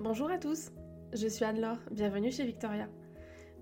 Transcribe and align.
Bonjour 0.00 0.30
à 0.30 0.38
tous, 0.38 0.70
je 1.12 1.26
suis 1.26 1.44
Anne-Laure, 1.44 1.80
bienvenue 1.90 2.30
chez 2.30 2.44
Victoria. 2.44 2.88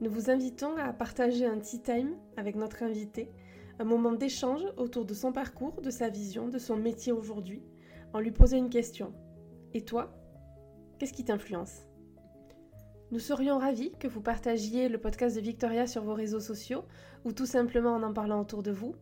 Nous 0.03 0.11
vous 0.11 0.29
invitons 0.29 0.77
à 0.77 0.93
partager 0.93 1.47
un 1.47 1.59
tea 1.59 1.81
time 1.81 2.15
avec 2.37 2.56
notre 2.56 2.83
invité, 2.83 3.31
un 3.79 3.85
moment 3.85 4.12
d'échange 4.12 4.61
autour 4.77 5.07
de 5.07 5.14
son 5.14 5.33
parcours, 5.33 5.80
de 5.80 5.88
sa 5.88 6.11
vision, 6.11 6.49
de 6.49 6.59
son 6.59 6.77
métier 6.77 7.10
aujourd'hui, 7.10 7.63
en 8.13 8.21
lui 8.21 8.33
posant 8.33 8.59
une 8.59 8.69
question. 8.69 9.14
Et 9.72 9.81
toi 9.81 10.14
Qu'est-ce 10.99 11.14
qui 11.14 11.24
t'influence? 11.24 11.87
Nous 13.13 13.18
serions 13.18 13.56
ravis 13.56 13.92
que 13.99 14.06
vous 14.06 14.21
partagiez 14.21 14.91
le 14.91 14.99
podcast 14.99 15.37
de 15.37 15.41
Victoria 15.41 15.87
sur 15.87 16.05
vos 16.05 16.14
réseaux 16.14 16.41
sociaux 16.41 16.84
ou 17.24 17.32
tout 17.32 17.46
simplement 17.46 17.95
en 17.95 18.02
en 18.02 18.12
parlant 18.12 18.42
autour 18.42 18.62
de 18.62 18.73
vous. 18.73 18.95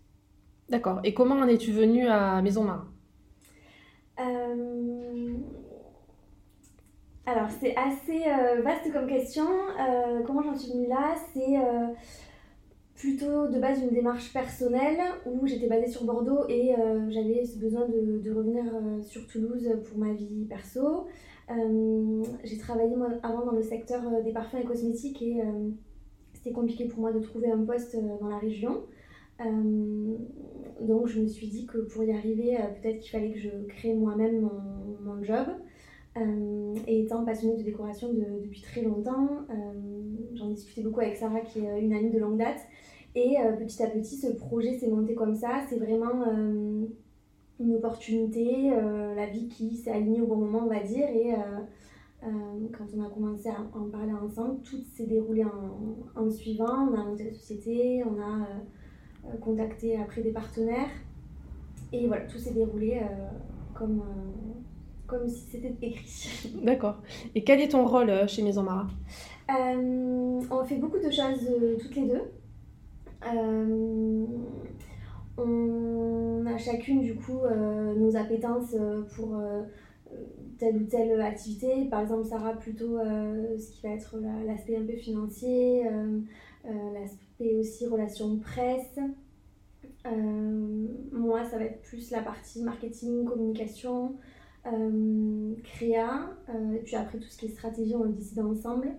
D'accord. 0.70 1.00
Et 1.04 1.14
comment 1.14 1.36
en 1.36 1.48
es-tu 1.48 1.72
venue 1.72 2.08
à 2.08 2.42
Maison 2.42 2.64
Marin? 2.64 2.88
Alors 7.26 7.50
c'est 7.60 7.76
assez 7.76 8.24
vaste 8.64 8.92
comme 8.92 9.08
question. 9.08 9.46
comment 10.26 10.42
j'en 10.42 10.56
suis 10.56 10.72
venue 10.72 10.88
là? 10.88 11.14
C'est 11.34 11.58
plutôt 13.04 13.50
de 13.50 13.60
base 13.60 13.82
une 13.82 13.90
démarche 13.90 14.32
personnelle 14.32 15.02
où 15.26 15.46
j'étais 15.46 15.68
basée 15.68 15.90
sur 15.90 16.06
Bordeaux 16.06 16.48
et 16.48 16.74
euh, 16.74 17.10
j'avais 17.10 17.44
ce 17.44 17.60
besoin 17.60 17.86
de, 17.86 18.32
revenir 18.34 18.64
euh, 18.74 19.02
sur 19.02 19.28
Toulouse 19.28 19.70
pour 19.84 19.98
ma 19.98 20.14
vie 20.14 20.46
perso. 20.48 21.08
Euh, 21.52 22.24
j'ai 22.46 22.58
travaillé 22.58 22.96
moi, 22.96 23.10
avant 23.22 23.46
dans 23.46 23.52
le 23.52 23.62
secteur 23.62 24.02
des 24.24 24.32
parfums 24.32 24.56
et 24.56 24.64
cosmétiques 24.64 25.22
et 25.22 25.44
c'était 26.32 26.54
compliqué 26.54 26.86
pour 26.86 27.02
moi 27.02 27.12
de 27.12 27.20
trouver 27.20 27.52
un 27.52 27.66
poste 27.66 27.98
dans 28.22 28.30
la 28.30 28.38
région. 28.38 28.84
donc 30.80 31.08
je 31.08 31.20
me 31.20 31.28
suis 31.28 31.48
dit 31.48 31.66
que 31.66 31.80
pour 31.80 32.06
y 32.06 32.14
arriver, 32.14 32.58
peut-être 32.82 33.00
qu'il 33.00 33.12
fallait 33.12 33.34
que 33.34 33.40
je 33.40 33.50
crée 33.68 33.94
moi-même 33.94 34.50
mon, 35.04 35.22
job. 35.22 35.48
et 36.88 37.02
étant 37.02 37.26
passionnée 37.26 37.58
de 37.58 37.64
décoration 37.64 38.14
depuis 38.14 38.62
très 38.62 38.82
longtemps, 38.82 39.28
j'en 40.36 40.48
discutais 40.52 40.84
beaucoup 40.84 41.02
avec 41.02 41.18
Sarah 41.18 41.42
qui 41.42 41.60
est 41.60 41.82
une 41.82 41.92
amie 41.92 42.12
de 42.12 42.20
longue 42.20 42.38
date. 42.38 42.62
Et 43.16 43.38
euh, 43.40 43.52
petit 43.54 43.84
à 43.84 43.88
petit, 43.88 44.18
ce 44.18 44.28
projet 44.28 44.78
s'est 44.78 44.90
monté 44.90 45.14
comme 45.14 45.36
ça. 45.36 45.62
C'est 45.70 45.78
vraiment 45.78 46.24
euh, 46.28 46.86
une 47.60 47.76
opportunité, 47.76 48.72
euh, 48.74 49.14
la 49.14 49.28
vie 49.28 49.48
qui 49.48 49.76
s'est 49.78 49.92
alignée 49.92 50.22
au 50.22 50.28
bon 50.28 50.38
moment, 50.38 50.64
on 50.66 50.70
va 50.70 50.82
dire. 50.82 51.08
Et 51.08 51.34
quand 52.72 52.86
on 52.98 53.04
a 53.04 53.10
commencé 53.10 53.50
à 53.50 53.60
en 53.78 53.90
parler 53.90 54.14
ensemble, 54.14 54.62
tout 54.62 54.82
s'est 54.96 55.06
déroulé 55.06 55.44
en, 55.44 56.22
en, 56.22 56.30
suivant. 56.32 56.88
On 56.90 56.94
a 56.94 57.04
monté 57.04 57.26
la 57.26 57.34
société, 57.34 58.04
on 58.06 58.20
a 58.22 59.38
contacté 59.42 59.98
après 59.98 60.22
des 60.22 60.32
partenaires. 60.32 60.90
Et 61.92 62.08
voilà, 62.08 62.26
tout 62.26 62.38
s'est 62.38 62.54
déroulé 62.54 63.02
comme, 63.74 64.02
comme 65.06 65.28
si 65.28 65.42
c'était 65.52 65.76
écrit. 65.82 66.56
D'accord. 66.64 67.02
Et 67.36 67.44
quel 67.44 67.60
est 67.60 67.70
ton 67.70 67.86
rôle 67.86 68.12
chez 68.30 68.42
Maison 68.42 68.64
Mara 68.64 68.88
On 69.50 70.64
fait 70.64 70.78
beaucoup 70.78 71.00
de 71.00 71.12
choses 71.12 71.46
toutes 71.82 71.96
les 71.96 72.08
deux. 72.08 72.22
Euh, 73.28 74.26
on 75.38 76.46
a 76.46 76.58
chacune 76.58 77.02
du 77.02 77.16
coup 77.16 77.40
euh, 77.40 77.96
nos 77.96 78.16
appétences 78.16 78.76
euh, 78.76 79.02
pour 79.16 79.42
telle 80.60 80.78
ou 80.78 80.86
telle 80.86 81.20
activité. 81.22 81.86
Par 81.86 82.02
exemple, 82.02 82.26
Sarah 82.26 82.54
plutôt 82.54 83.00
ce 83.00 83.72
qui 83.72 83.82
va 83.82 83.94
être 83.94 84.16
l'aspect 84.46 84.78
un 84.78 84.86
peu 84.86 84.96
financier, 84.96 85.84
l'aspect 86.64 87.56
aussi 87.56 87.88
relation 87.88 88.38
presse. 88.38 89.00
moi, 91.12 91.44
ça 91.46 91.58
va 91.58 91.66
être 91.66 91.82
plus 91.82 92.12
la 92.12 92.22
partie 92.22 92.62
marketing, 92.62 93.26
communication, 93.26 94.16
créa, 95.64 96.30
et 96.76 96.80
puis 96.84 96.96
après 96.96 97.18
tout 97.18 97.28
ce 97.28 97.38
qui 97.40 97.48
est 97.48 97.50
stratégie, 97.50 97.96
on 97.96 98.04
le 98.04 98.14
décide 98.14 98.40
ensemble 98.40 98.90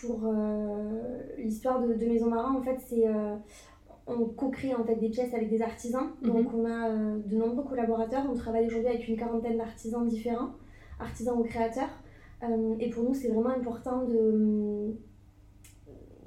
pour 0.00 0.20
euh, 0.24 1.22
l'histoire 1.38 1.80
de, 1.80 1.94
Maison 2.06 2.28
Marin, 2.28 2.54
en 2.54 2.62
fait, 2.62 2.78
c'est 2.86 3.06
euh, 3.06 3.36
on 4.06 4.24
co-crée 4.26 4.74
en 4.74 4.84
fait 4.84 4.96
des 4.96 5.08
pièces 5.08 5.34
avec 5.34 5.50
des 5.50 5.62
artisans. 5.62 6.08
Mhm. 6.22 6.32
Donc 6.32 6.54
on 6.54 6.64
a 6.64 6.90
euh, 6.90 7.18
de 7.24 7.36
nombreux 7.36 7.64
collaborateurs. 7.64 8.24
On 8.30 8.34
travaille 8.34 8.66
aujourd'hui 8.66 8.88
avec 8.88 9.08
une 9.08 9.16
quarantaine 9.16 9.58
d'artisans 9.58 10.06
différents, 10.06 10.50
artisans 11.00 11.38
ou 11.38 11.44
créateurs. 11.44 11.90
et 12.78 12.90
pour 12.90 13.04
nous, 13.04 13.14
c'est 13.14 13.28
vraiment 13.28 13.50
important 13.50 14.02
de 14.04 14.94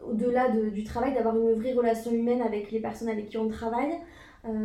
au-delà 0.02 0.50
du 0.50 0.84
travail, 0.84 1.14
d'avoir 1.14 1.38
une 1.38 1.54
vraie 1.54 1.74
relation 1.74 2.12
humaine 2.12 2.42
avec 2.42 2.72
les 2.72 2.80
personnes 2.80 3.10
avec 3.10 3.28
qui 3.28 3.38
on 3.38 3.48
travaille. 3.48 3.94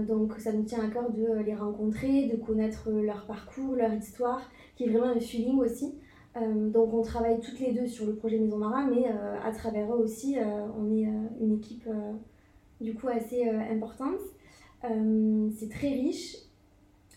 donc 0.09 0.39
ça 0.39 0.53
nous 0.53 0.63
tient 0.63 0.83
à 0.83 0.89
cœur 0.89 1.11
de 1.11 1.43
les 1.45 1.55
rencontrer, 1.55 2.29
de 2.29 2.37
connaître 2.37 2.91
leur 2.91 3.27
parcours, 3.27 3.75
leur 3.75 3.93
histoire, 3.93 4.49
qui 4.75 4.85
est 4.85 4.89
vraiment 4.89 5.13
un 5.13 5.21
feeling 5.21 5.59
aussi. 5.59 5.99
Euh, 6.37 6.71
donc 6.71 6.93
on 6.93 7.03
travaille 7.03 7.41
toutes 7.41 7.61
les 7.61 7.73
deux 7.73 7.87
sur 7.87 8.07
le 8.07 8.15
projet 8.15 8.39
Maison 8.39 8.59
Marin, 8.59 8.89
mais 8.91 9.07
euh, 9.07 9.37
à 9.43 9.53
travers 9.53 9.93
eux 9.95 9.99
aussi, 9.99 10.39
euh, 10.39 10.43
on 10.79 10.93
est 10.93 11.09
une 11.41 11.55
équipe 11.55 11.89
du 12.81 12.95
coup 12.95 13.09
assez 13.09 13.49
importante. 13.49 14.21
c'est 14.83 15.71
très 15.71 15.89
riche 15.89 16.37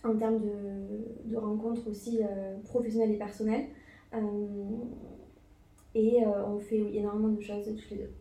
en 0.03 0.15
termes 0.15 0.39
de, 0.39 1.31
de 1.31 1.35
rencontres 1.35 1.89
aussi 1.89 2.19
professionnelles 2.65 3.11
et 3.11 3.17
personnelles. 3.17 3.65
et 5.95 6.23
on 6.25 6.59
fait 6.59 6.95
énormément 6.95 7.29
de 7.29 7.41
choses 7.41 7.65
toutes 7.65 7.89
les 7.89 7.97
deux. 7.97 8.11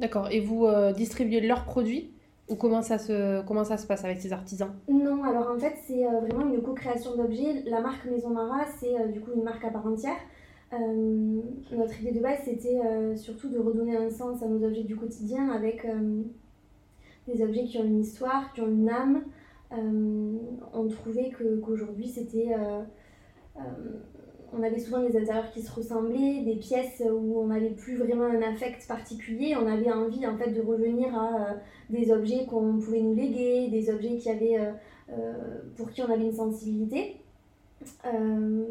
D'accord. 0.00 0.28
Et 0.30 0.40
vous 0.40 0.66
distribuez 0.96 1.40
leurs 1.40 1.64
produits 1.64 2.12
ou 2.48 2.56
comment 2.56 2.82
ça, 2.82 2.98
se, 2.98 3.44
comment 3.44 3.62
ça 3.62 3.76
se 3.76 3.86
passe 3.86 4.04
avec 4.04 4.20
ces 4.20 4.32
artisans? 4.32 4.72
Non, 4.88 5.22
alors 5.22 5.50
en 5.50 5.58
fait, 5.58 5.74
c'est 5.86 6.02
vraiment 6.04 6.52
une 6.52 6.62
co-création 6.62 7.14
d'objets. 7.14 7.62
La 7.66 7.80
marque 7.80 8.06
Maison 8.06 8.30
Mara, 8.30 8.64
c'est 8.80 9.12
du 9.12 9.20
coup 9.20 9.32
une 9.36 9.44
marque 9.44 9.64
à 9.64 9.70
part 9.70 9.86
entière. 9.86 10.16
Euh, 10.72 11.40
notre 11.72 12.00
idée 12.00 12.12
de 12.12 12.20
base, 12.20 12.40
c'était 12.44 12.78
euh, 12.78 13.16
surtout 13.16 13.48
de 13.48 13.58
redonner 13.58 13.96
un 13.96 14.10
sens 14.10 14.42
à 14.42 14.46
nos 14.46 14.64
objets 14.64 14.84
du 14.84 14.94
quotidien 14.94 15.50
avec 15.50 15.84
euh, 15.84 16.22
des 17.26 17.42
objets 17.42 17.64
qui 17.64 17.78
ont 17.78 17.84
une 17.84 18.00
histoire, 18.00 18.52
qui 18.52 18.60
ont 18.60 18.68
une 18.68 18.88
âme. 18.88 19.24
on 19.72 20.88
trouvait 20.88 21.32
qu'aujourd'hui, 21.62 22.08
c'était 22.08 22.54
on 24.52 24.64
avait 24.64 24.80
souvent 24.80 25.00
des 25.00 25.16
intérieurs 25.16 25.50
qui 25.52 25.62
se 25.62 25.72
ressemblaient, 25.72 26.42
des 26.44 26.56
pièces 26.56 27.04
où 27.08 27.40
on 27.40 27.46
n'avait 27.48 27.70
plus 27.70 27.96
vraiment 27.96 28.24
un 28.24 28.42
affect 28.42 28.86
particulier. 28.88 29.54
On 29.54 29.66
avait 29.66 29.92
envie 29.92 30.26
en 30.26 30.36
fait 30.36 30.50
de 30.50 30.60
revenir 30.60 31.14
à 31.16 31.54
des 31.88 32.10
objets 32.10 32.46
qu'on 32.46 32.78
pouvait 32.78 33.00
nous 33.00 33.14
léguer, 33.14 33.68
des 33.68 33.90
objets 33.90 34.16
qui 34.16 34.28
avaient, 34.28 34.58
pour 35.76 35.90
qui 35.90 36.02
on 36.02 36.10
avait 36.10 36.24
une 36.24 36.32
sensibilité. 36.32 37.19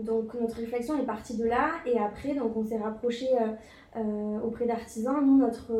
Donc 0.03 0.35
notre 0.39 0.57
réflexion 0.57 0.99
est 0.99 1.05
partie 1.05 1.35
de 1.35 1.45
là 1.45 1.71
et 1.85 1.97
après 1.97 2.35
donc 2.35 2.55
on 2.55 2.63
s'est 2.63 2.77
rapproché 2.77 3.27
auprès 4.43 4.65
d'artisans. 4.65 5.25
Nous 5.25 5.37
notre 5.37 5.71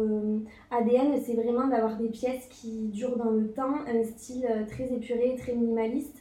ADN 0.72 1.20
c'est 1.22 1.36
vraiment 1.36 1.68
d'avoir 1.68 1.98
des 1.98 2.10
pièces 2.10 2.48
qui 2.50 2.88
durent 2.88 3.18
dans 3.18 3.30
le 3.30 3.52
temps, 3.52 3.76
un 3.88 4.04
style 4.04 4.48
très 4.68 4.92
épuré, 4.92 5.36
très 5.38 5.54
minimaliste 5.54 6.18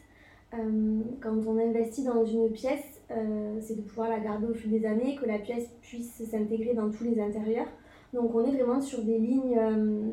euh, 0.55 1.01
quand 1.21 1.37
on 1.47 1.59
investit 1.59 2.05
dans 2.05 2.25
une 2.25 2.51
pièce, 2.51 3.01
euh, 3.11 3.59
c'est 3.61 3.77
de 3.77 3.83
pouvoir 3.83 4.09
la 4.09 4.19
garder 4.19 4.47
au 4.47 4.55
fil 4.55 4.71
des 4.71 4.87
années, 4.87 5.17
que 5.17 5.27
la 5.27 5.39
pièce 5.39 5.69
puisse 5.83 6.23
s'intégrer 6.25 6.75
dans 6.75 6.91
tous 6.91 7.05
les 7.05 7.21
intérieurs. 7.21 7.69
Donc 8.15 8.35
on 8.35 8.45
est 8.45 8.53
vraiment 8.53 8.81
sur 8.81 9.03
des 9.03 9.19
lignes, 9.19 9.59
euh, 9.59 10.11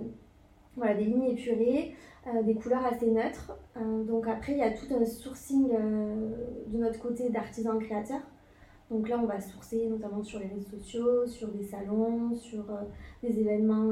voilà, 0.76 0.96
des 0.96 1.06
lignes 1.06 1.32
épurées, 1.32 1.94
des 2.44 2.56
couleurs 2.56 2.86
assez 2.86 3.12
neutres. 3.12 3.56
donc 4.08 4.28
après, 4.28 4.54
il 4.54 4.58
y 4.58 4.64
a 4.64 4.72
tout 4.72 4.88
un 4.94 5.06
sourcing 5.06 5.70
de 5.70 6.78
notre 6.78 7.00
côté 7.00 7.30
d'artisans 7.30 7.78
créateurs. 7.80 8.22
Donc 8.90 9.10
là, 9.10 9.20
on 9.22 9.26
va 9.26 9.40
sourcer 9.40 9.88
notamment 9.88 10.24
sur 10.24 10.40
les 10.40 10.48
réseaux 10.48 10.78
sociaux, 10.78 11.28
sur 11.28 11.50
des 11.50 11.64
salons, 11.64 12.36
sur 12.36 12.66
des 13.22 13.40
événements 13.40 13.92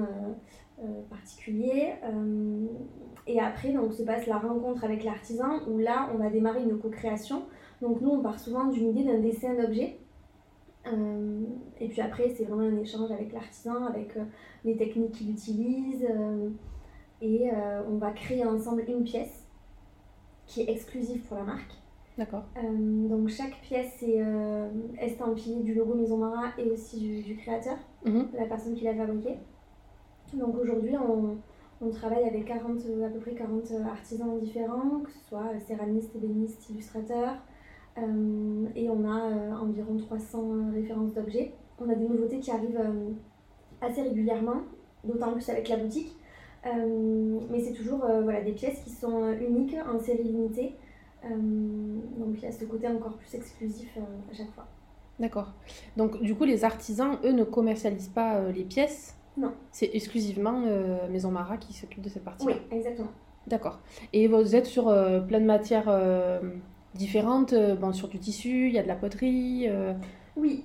particuliers. 1.09 1.93
Et 3.27 3.39
après, 3.39 3.71
donc, 3.71 3.93
se 3.93 4.03
passe 4.03 4.27
la 4.27 4.37
rencontre 4.37 4.83
avec 4.83 5.03
l'artisan 5.03 5.59
où 5.67 5.77
là, 5.77 6.09
on 6.13 6.17
va 6.17 6.29
démarrer 6.29 6.63
une 6.63 6.77
co-création. 6.77 7.43
Donc, 7.81 8.01
nous, 8.01 8.09
on 8.09 8.21
part 8.21 8.39
souvent 8.39 8.65
d'une 8.65 8.89
idée 8.89 9.03
d'un 9.03 9.19
dessin 9.19 9.53
d'objet. 9.53 9.99
Euh, 10.87 11.43
et 11.79 11.87
puis 11.87 12.01
après, 12.01 12.29
c'est 12.29 12.43
vraiment 12.43 12.63
un 12.63 12.77
échange 12.77 13.11
avec 13.11 13.31
l'artisan, 13.31 13.85
avec 13.85 14.17
euh, 14.17 14.23
les 14.65 14.75
techniques 14.75 15.13
qu'il 15.13 15.31
utilise. 15.31 16.05
Euh, 16.09 16.49
et 17.21 17.49
on 17.89 17.97
va 17.97 18.11
créer 18.11 18.45
ensemble 18.45 18.83
une 18.87 19.03
pièce 19.03 19.47
qui 20.45 20.61
est 20.61 20.69
exclusive 20.69 21.21
pour 21.21 21.37
la 21.37 21.43
marque. 21.43 21.73
D'accord. 22.17 22.43
donc, 22.61 23.29
chaque 23.29 23.59
pièce 23.61 24.03
est 24.03 24.21
estampillée 24.99 25.63
du 25.63 25.73
logo 25.73 25.95
Maison 25.95 26.17
Mara 26.17 26.49
et 26.57 26.69
aussi 26.69 27.23
du, 27.23 27.35
créateur, 27.37 27.77
mhm. 28.05 28.27
la 28.37 28.45
personne 28.45 28.75
qui 28.75 28.83
l'a 28.83 28.93
fabriquée. 28.93 29.37
Donc, 30.33 30.57
aujourd'hui, 30.57 30.95
on 30.97 31.37
on 31.85 31.89
travaille 31.89 32.23
avec 32.23 32.45
40, 32.45 32.77
à 33.05 33.09
peu 33.09 33.19
près 33.19 33.33
40 33.33 33.71
artisans 33.85 34.39
différents, 34.39 35.01
que 35.03 35.11
ce 35.11 35.19
soit 35.27 35.59
céramistes, 35.67 36.15
ébénistes, 36.15 36.69
illustrateurs. 36.69 37.35
Euh, 37.97 38.65
et 38.75 38.89
on 38.89 39.05
a 39.05 39.21
euh, 39.21 39.51
environ 39.51 39.97
300 39.97 40.71
références 40.73 41.13
d'objets. 41.13 41.53
On 41.79 41.89
a 41.89 41.95
des 41.95 42.07
nouveautés 42.07 42.39
qui 42.39 42.51
arrivent 42.51 42.79
euh, 42.79 43.11
assez 43.81 44.01
régulièrement, 44.01 44.61
d'autant 45.03 45.33
plus 45.33 45.47
avec 45.49 45.67
la 45.67 45.77
boutique. 45.77 46.15
Mais 46.65 47.59
c'est 47.59 47.73
toujours 47.73 47.99
voilà, 48.23 48.41
des 48.41 48.53
pièces 48.53 48.79
qui 48.83 48.89
sont 48.89 49.31
uniques, 49.33 49.75
en 49.87 49.99
série 49.99 50.23
limitée. 50.23 50.75
donc 51.23 52.35
il 52.35 52.43
y 52.43 52.45
a 52.45 52.51
ce 52.51 52.65
côté 52.65 52.87
encore 52.87 53.17
plus 53.17 53.35
exclusif 53.35 53.97
à 53.97 54.33
chaque 54.33 54.51
fois. 54.51 54.65
D'accord. 55.19 55.53
Donc 55.97 56.21
du 56.21 56.35
coup, 56.35 56.45
les 56.45 56.63
artisans, 56.63 57.17
eux, 57.23 57.31
ne 57.31 57.43
commercialisent 57.43 58.07
pas 58.09 58.49
les 58.51 58.63
pièces? 58.63 59.15
Non. 59.37 59.53
C'est 59.71 59.89
exclusivement 59.93 60.63
euh, 60.65 61.09
Maison 61.09 61.31
Mara 61.31 61.57
qui 61.57 61.73
s'occupe 61.73 62.01
de 62.01 62.09
cette 62.09 62.23
partie 62.23 62.45
Oui, 62.45 62.53
exactement. 62.71 63.09
D'accord. 63.47 63.79
Et 64.13 64.27
vous 64.27 64.55
êtes 64.55 64.67
sur 64.67 64.89
euh, 64.89 65.19
plein 65.19 65.39
de 65.39 65.45
matières 65.45 65.89
euh, 65.89 66.39
différentes, 66.93 67.53
bon, 67.79 67.91
sur 67.93 68.07
du 68.07 68.19
tissu, 68.19 68.67
il 68.67 68.73
y 68.73 68.79
a 68.79 68.83
de 68.83 68.87
la 68.87 68.95
poterie 68.95 69.67
Oui, 70.35 70.63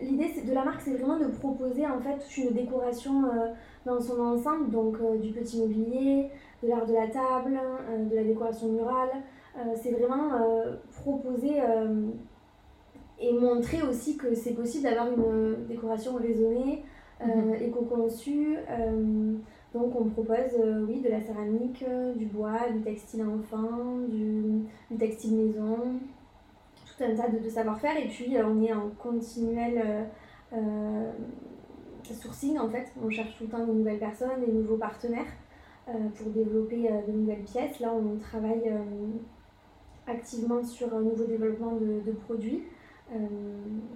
l'idée 0.00 0.32
de 0.44 0.52
la 0.52 0.64
marque, 0.64 0.80
c'est 0.80 0.96
vraiment 0.96 1.18
de 1.18 1.26
proposer 1.26 1.86
en 1.86 2.00
fait 2.00 2.18
une 2.36 2.50
décoration 2.50 3.22
dans 3.86 4.00
son 4.00 4.20
ensemble, 4.20 4.70
donc 4.70 4.96
du 5.20 5.30
petit 5.30 5.60
mobilier, 5.60 6.28
de 6.62 6.68
l'art 6.68 6.84
de 6.84 6.92
la 6.92 7.06
table, 7.06 7.56
de 8.10 8.16
la 8.16 8.24
décoration 8.24 8.68
murale. 8.72 9.10
c'est 9.80 9.92
vraiment 9.92 10.32
proposer 11.02 11.60
et 13.20 13.32
montrer 13.32 13.82
aussi 13.82 14.16
que 14.16 14.34
c'est 14.34 14.52
possible 14.52 14.84
d'avoir 14.84 15.08
une 15.08 15.66
décoration 15.66 16.16
raisonnée, 16.16 16.82
euh, 17.22 17.54
éco-conçu. 17.60 18.56
Euh, 18.68 19.34
donc 19.72 19.98
on 19.98 20.04
propose 20.04 20.54
euh, 20.58 20.84
oui, 20.86 21.00
de 21.00 21.08
la 21.08 21.20
céramique, 21.20 21.84
du 22.16 22.26
bois, 22.26 22.68
du 22.72 22.80
textile 22.80 23.22
enfant, 23.22 23.98
du, 24.08 24.64
du 24.90 24.96
textile 24.98 25.34
maison, 25.34 26.00
tout 26.96 27.04
un 27.04 27.14
tas 27.14 27.28
de, 27.28 27.48
savoir-faire. 27.48 27.96
Et 27.96 28.08
puis 28.08 28.36
on 28.44 28.62
est 28.62 28.72
en 28.72 28.90
continuel 28.98 30.06
sourcing 32.04 32.58
en 32.58 32.68
fait. 32.68 32.86
On 33.02 33.10
cherche 33.10 33.36
tout 33.38 33.44
le 33.44 33.50
temps 33.50 33.66
de 33.66 33.72
nouvelles 33.72 33.98
personnes, 33.98 34.40
des 34.44 34.52
nouveaux 34.52 34.76
partenaires 34.76 35.32
pour 35.86 36.30
développer 36.30 36.88
de 37.06 37.12
nouvelles 37.12 37.44
pièces. 37.44 37.80
Là 37.80 37.92
on 37.92 38.18
travaille 38.18 38.72
activement 40.06 40.62
sur 40.62 40.94
un 40.94 41.00
nouveau 41.00 41.24
développement 41.24 41.72
de, 41.72 42.00
de 42.04 42.12
produits. 42.12 42.62
Euh, 43.12 43.18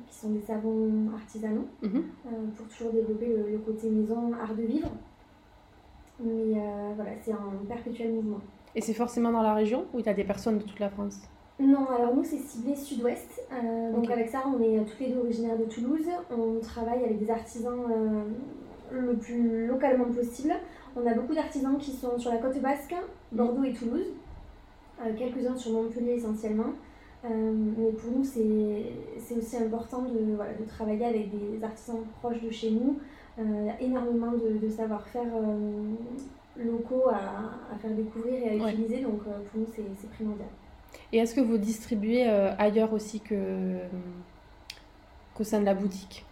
qui 0.06 0.14
sont 0.14 0.30
des 0.30 0.42
savons 0.42 1.10
artisanaux, 1.14 1.66
mhm. 1.82 2.04
euh, 2.26 2.30
pour 2.54 2.68
toujours 2.68 2.92
développer 2.92 3.26
le, 3.26 3.58
côté 3.58 3.88
maison, 3.88 4.34
art 4.34 4.54
de 4.54 4.62
vivre. 4.62 4.90
Mais 6.20 6.60
euh, 6.60 6.92
voilà, 6.94 7.12
c'est 7.22 7.32
un 7.32 7.52
perpétuel 7.66 8.12
mouvement. 8.12 8.40
Et 8.74 8.82
c'est 8.82 8.92
forcément 8.92 9.32
dans 9.32 9.40
la 9.40 9.54
région 9.54 9.86
ou 9.94 10.00
il 10.00 10.06
y 10.06 10.08
a 10.10 10.14
des 10.14 10.24
personnes 10.24 10.58
de 10.58 10.62
toute 10.62 10.78
la 10.78 10.90
France? 10.90 11.22
Non, 11.60 11.86
alors 11.86 12.14
nous 12.14 12.24
c'est 12.24 12.38
ciblé 12.38 12.76
sud-ouest. 12.76 13.42
donc 13.92 14.08
avec 14.10 14.28
ça, 14.28 14.44
on 14.46 14.62
est 14.62 14.78
tous 14.84 15.00
les 15.00 15.08
deux 15.08 15.18
originaires 15.18 15.58
de 15.58 15.64
Toulouse. 15.64 16.06
On 16.30 16.60
travaille 16.60 17.02
avec 17.02 17.18
des 17.18 17.30
artisans 17.30 17.82
le 18.92 19.14
plus 19.16 19.66
localement 19.66 20.04
possible. 20.04 20.54
On 20.96 21.04
a 21.04 21.14
beaucoup 21.14 21.34
d'artisans 21.34 21.76
qui 21.76 21.90
sont 21.90 22.16
sur 22.16 22.30
la 22.30 22.38
côte 22.38 22.60
basque, 22.60 22.94
Bordeaux 23.32 23.64
et 23.64 23.72
Toulouse. 23.72 24.06
Quelques-uns 25.16 25.56
sur 25.56 25.72
Montpellier 25.72 26.12
essentiellement. 26.12 26.74
Euh, 27.24 27.52
mais 27.76 27.90
pour 27.92 28.12
nous, 28.12 28.24
c'est 28.24 29.36
aussi 29.36 29.56
important 29.56 30.02
de, 30.02 30.34
voilà, 30.36 30.52
de, 30.54 30.64
travailler 30.64 31.04
avec 31.04 31.30
des 31.30 31.62
artisans 31.64 32.04
proches 32.20 32.40
de 32.42 32.50
chez 32.50 32.70
nous. 32.70 32.98
Euh, 33.38 33.42
il 33.42 33.66
y 33.66 33.70
a 33.70 33.80
énormément 33.80 34.32
de, 34.32 34.58
de 34.58 34.68
savoir-faire 34.68 35.26
euh, 35.34 35.94
locaux 36.56 37.08
à, 37.08 37.74
à, 37.74 37.78
faire 37.78 37.92
découvrir 37.92 38.34
et 38.34 38.50
à 38.50 38.54
utiliser, 38.54 39.02
donc 39.02 39.22
pour 39.22 39.60
nous, 39.60 39.66
c'est 39.72 40.10
primordial. 40.10 40.48
Et 41.12 41.18
est-ce 41.18 41.34
que 41.34 41.40
vous 41.40 41.58
distribuez 41.58 42.24
ailleurs 42.58 42.92
aussi 42.92 43.20
que 43.20 43.78
qu'au 45.34 45.44
sein 45.44 45.60
de 45.60 45.64
la 45.64 45.74
boutique? 45.74 46.26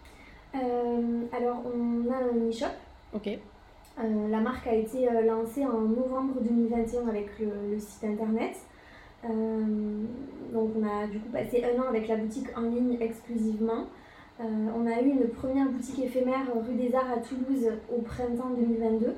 Alors, 0.53 1.63
on 1.65 2.11
a 2.11 2.17
un 2.17 2.49
e-shop. 2.49 2.65
Ok. 3.13 3.29
la 3.97 4.39
marque 4.39 4.67
a 4.67 4.75
été 4.75 5.07
lancée 5.25 5.65
en 5.65 5.81
novembre 5.81 6.41
2021 6.41 7.07
avec 7.07 7.27
le 7.39 7.79
site 7.79 8.03
internet. 8.03 8.55
Euh, 9.25 10.03
donc 10.53 10.71
on 10.77 10.83
a 10.83 11.07
du 11.07 11.19
coup 11.19 11.29
passé 11.29 11.63
un 11.63 11.81
an 11.81 11.87
avec 11.89 12.07
la 12.07 12.17
boutique 12.17 12.47
en 12.55 12.61
ligne 12.61 12.97
exclusivement. 12.99 13.85
Euh, 14.39 14.43
on 14.75 14.85
a 14.85 15.01
eu 15.01 15.09
une 15.09 15.27
première 15.29 15.67
boutique 15.67 15.99
éphémère 15.99 16.45
rue 16.53 16.75
des 16.75 16.93
Arts 16.93 17.11
à 17.11 17.17
Toulouse 17.17 17.67
au 17.91 18.01
printemps 18.01 18.51
2022. 18.55 19.15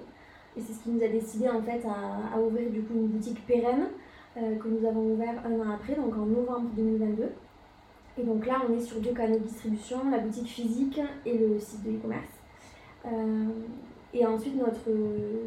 Et 0.57 0.61
c'est 0.61 0.73
ce 0.73 0.83
qui 0.83 0.89
nous 0.89 1.03
a 1.03 1.07
décidé 1.07 1.49
en 1.49 1.61
fait 1.61 1.81
à, 1.85 2.39
ouvrir 2.39 2.69
du 2.69 2.81
coup 2.81 2.93
une 2.93 3.07
boutique 3.07 3.45
pérenne 3.45 3.87
euh, 3.87 3.87
que 4.35 4.67
nous 4.67 4.87
avons 4.87 5.13
ouvert 5.13 5.35
un 5.45 5.59
an 5.59 5.73
après, 5.73 5.95
donc 5.95 6.15
en 6.15 6.25
novembre 6.25 6.69
2022. 6.75 7.29
Et 8.17 8.23
donc 8.23 8.45
là, 8.45 8.61
on 8.67 8.77
est 8.77 8.81
sur 8.81 8.99
deux 8.99 9.11
canaux 9.13 9.37
de 9.37 9.43
distribution, 9.43 10.09
la 10.11 10.19
boutique 10.19 10.47
physique 10.47 10.99
et 11.25 11.37
le 11.37 11.59
site 11.59 11.83
de 11.83 11.91
e-commerce. 11.91 12.27
et 14.13 14.25
ensuite, 14.25 14.55
notre 14.55 14.89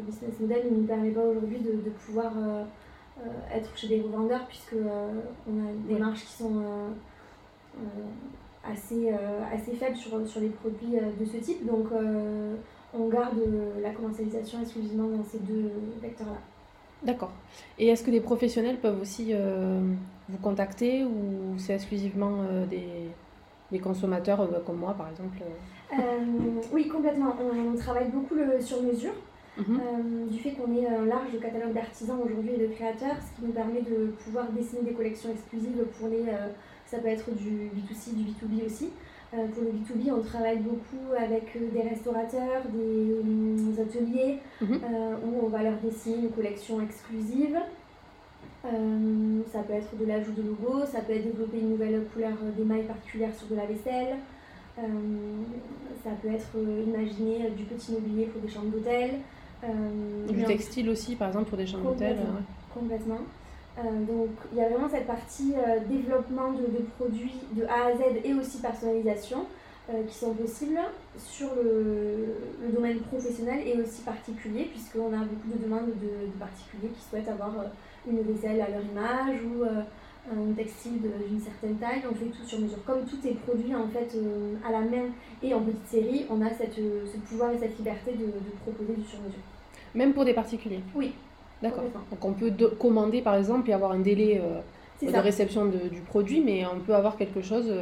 business 0.05 0.39
model 0.39 0.71
ne 0.71 0.77
nous 0.77 0.85
permet 0.85 1.11
pas 1.11 1.23
aujourd'hui 1.23 1.59
de, 1.59 1.71
de, 1.71 1.89
pouvoir 1.91 2.31
euh, 3.19 3.55
être 3.55 3.77
chez 3.77 3.87
des 3.87 4.01
revendeurs 4.01 4.47
puisque 4.47 4.73
euh, 4.73 5.21
on 5.47 5.59
a 5.59 5.71
des 5.87 5.99
marges 5.99 6.21
qui 6.21 6.31
sont 6.31 6.57
euh, 6.57 6.89
assez, 8.63 9.11
assez 9.53 9.73
faibles 9.73 9.95
sur, 9.95 10.27
sur 10.27 10.41
les 10.41 10.49
produits 10.49 10.97
de 11.19 11.25
ce 11.25 11.37
type. 11.37 11.65
Donc 11.65 11.87
on 12.93 13.07
garde 13.09 13.37
la 13.81 13.91
commercialisation 13.91 14.61
exclusivement 14.61 15.09
dans 15.09 15.23
ces 15.23 15.39
deux 15.39 15.69
vecteurs-là. 16.01 16.39
D'accord. 17.03 17.31
Et 17.77 17.87
est-ce 17.87 18.03
que 18.03 18.11
des 18.11 18.21
professionnels 18.21 18.77
peuvent 18.77 19.01
aussi 19.01 19.33
vous 20.29 20.37
contacter 20.37 21.03
ou 21.03 21.57
c'est 21.57 21.73
exclusivement 21.73 22.43
des, 22.69 23.09
des, 23.71 23.79
consommateurs 23.79 24.47
comme 24.65 24.77
moi 24.77 24.93
par 24.93 25.09
exemple 25.09 25.37
Oui, 26.71 26.87
complètement. 26.87 27.35
On, 27.41 27.75
travaille 27.75 28.09
beaucoup 28.09 28.35
le 28.35 28.61
sur 28.61 28.81
mesure. 28.81 29.13
Mhm. 29.57 29.79
Euh, 29.79 30.25
du 30.31 30.39
fait 30.39 30.51
qu'on 30.51 30.73
ait 30.75 30.87
un 30.87 31.05
large 31.05 31.39
catalogue 31.39 31.73
d'artisans 31.73 32.19
aujourd'hui 32.25 32.53
et 32.55 32.67
de 32.67 32.73
créateurs, 32.73 33.17
ce 33.21 33.39
qui 33.39 33.45
nous 33.45 33.53
permet 33.53 33.81
de 33.81 34.07
pouvoir 34.23 34.51
dessiner 34.51 34.81
des 34.81 34.93
collections 34.93 35.29
exclusives 35.29 35.83
pour 35.99 36.07
les. 36.07 36.21
Euh, 36.21 36.49
ça 36.87 36.97
peut 36.97 37.07
être 37.07 37.31
du 37.35 37.69
B2C, 37.69 38.15
du 38.15 38.31
B2B 38.31 38.65
aussi. 38.65 38.89
Euh, 39.33 39.47
pour 39.47 39.63
le 39.63 39.71
B2B, 39.71 40.11
on 40.11 40.21
travaille 40.21 40.59
beaucoup 40.59 41.13
avec 41.17 41.57
des 41.73 41.81
restaurateurs, 41.81 42.61
des, 42.71 43.81
ateliers, 43.81 44.39
mhm. 44.61 44.79
où 45.25 45.45
on 45.45 45.47
va 45.47 45.63
leur 45.63 45.77
dessiner 45.83 46.17
une 46.17 46.31
collection 46.31 46.79
exclusive. 46.81 47.57
ça 48.63 49.59
peut 49.59 49.73
être 49.73 49.97
de 49.99 50.05
l'ajout 50.05 50.33
de 50.33 50.43
logo, 50.43 50.85
ça 50.85 51.01
peut 51.01 51.13
être 51.13 51.23
développer 51.23 51.59
une 51.59 51.71
nouvelle 51.71 52.03
couleur 52.13 52.33
d'émail 52.55 52.83
particulière 52.83 53.33
sur 53.35 53.47
de 53.47 53.55
la 53.55 53.65
vaisselle. 53.65 54.17
ça 56.03 56.11
peut 56.21 56.29
être 56.29 56.55
imaginer 56.87 57.49
du 57.57 57.63
petit 57.63 57.93
mobilier 57.93 58.25
pour 58.25 58.41
des 58.41 58.49
chambres 58.49 58.71
d'hôtel. 58.71 59.15
du 60.29 60.43
textile 60.43 60.89
aussi, 60.89 61.15
par 61.15 61.29
exemple, 61.29 61.49
pour 61.49 61.57
des 61.57 61.65
chambres 61.65 61.91
d'hôtel. 61.91 62.17
Complètement. 62.73 63.21
Donc 63.77 64.29
il 64.51 64.57
y 64.57 64.61
a 64.61 64.69
vraiment 64.69 64.87
cette 64.89 65.07
partie 65.07 65.53
développement 65.89 66.51
de, 66.51 66.83
produits 66.97 67.39
de 67.53 67.65
A 67.65 67.87
à 67.87 67.95
Z 67.95 68.01
et 68.23 68.33
aussi 68.33 68.59
personnalisation. 68.59 69.47
Euh, 69.89 70.01
qui 70.07 70.15
sont 70.15 70.33
possibles 70.33 70.79
sur 71.17 71.49
le, 71.55 72.71
domaine 72.73 72.99
professionnel 72.99 73.67
et 73.67 73.77
aussi 73.81 74.01
particulier, 74.01 74.69
puisqu'on 74.71 75.11
a 75.11 75.25
beaucoup 75.25 75.49
de 75.53 75.61
demandes 75.61 75.87
de, 75.87 76.39
particuliers 76.39 76.87
qui 76.95 77.01
souhaitent 77.01 77.27
avoir 77.27 77.51
euh, 77.59 78.09
une 78.09 78.21
vaisselle 78.21 78.61
à 78.61 78.69
leur 78.69 78.81
image 78.81 79.41
ou 79.43 79.63
euh, 79.63 79.81
un 80.31 80.53
textile 80.53 81.01
d'une 81.29 81.41
certaine 81.41 81.75
taille. 81.75 82.01
On 82.09 82.15
fait 82.15 82.27
tout 82.27 82.45
sur 82.45 82.61
mesure. 82.61 82.81
Comme 82.85 83.03
tout 83.03 83.27
est 83.27 83.33
produit 83.33 83.75
en 83.75 83.89
fait 83.89 84.17
à 84.65 84.71
la 84.71 84.79
main 84.79 85.11
et 85.41 85.53
en 85.53 85.59
petite 85.59 85.87
série, 85.87 86.25
on 86.29 86.41
a 86.41 86.49
cette, 86.49 86.75
ce 86.75 87.17
pouvoir 87.27 87.51
et 87.51 87.57
cette 87.57 87.77
liberté 87.77 88.13
de, 88.13 88.31
proposer 88.61 88.93
du 88.93 89.03
sur 89.05 89.19
mesure. 89.19 89.43
Même 89.93 90.13
pour 90.13 90.23
des 90.23 90.33
particuliers? 90.33 90.79
Oui. 90.95 91.11
D'accord. 91.63 91.83
Donc 92.11 92.23
on 92.23 92.33
peut 92.33 92.51
commander 92.77 93.21
par 93.21 93.35
exemple 93.35 93.69
et 93.71 93.73
avoir 93.73 93.93
un 93.93 93.99
délai 93.99 94.39
de 95.01 95.17
réception 95.17 95.65
du 95.65 96.01
produit, 96.01 96.41
mais 96.41 96.63
on 96.67 96.79
peut 96.79 96.93
avoir 96.93 97.17
quelque 97.17 97.41
chose 97.41 97.73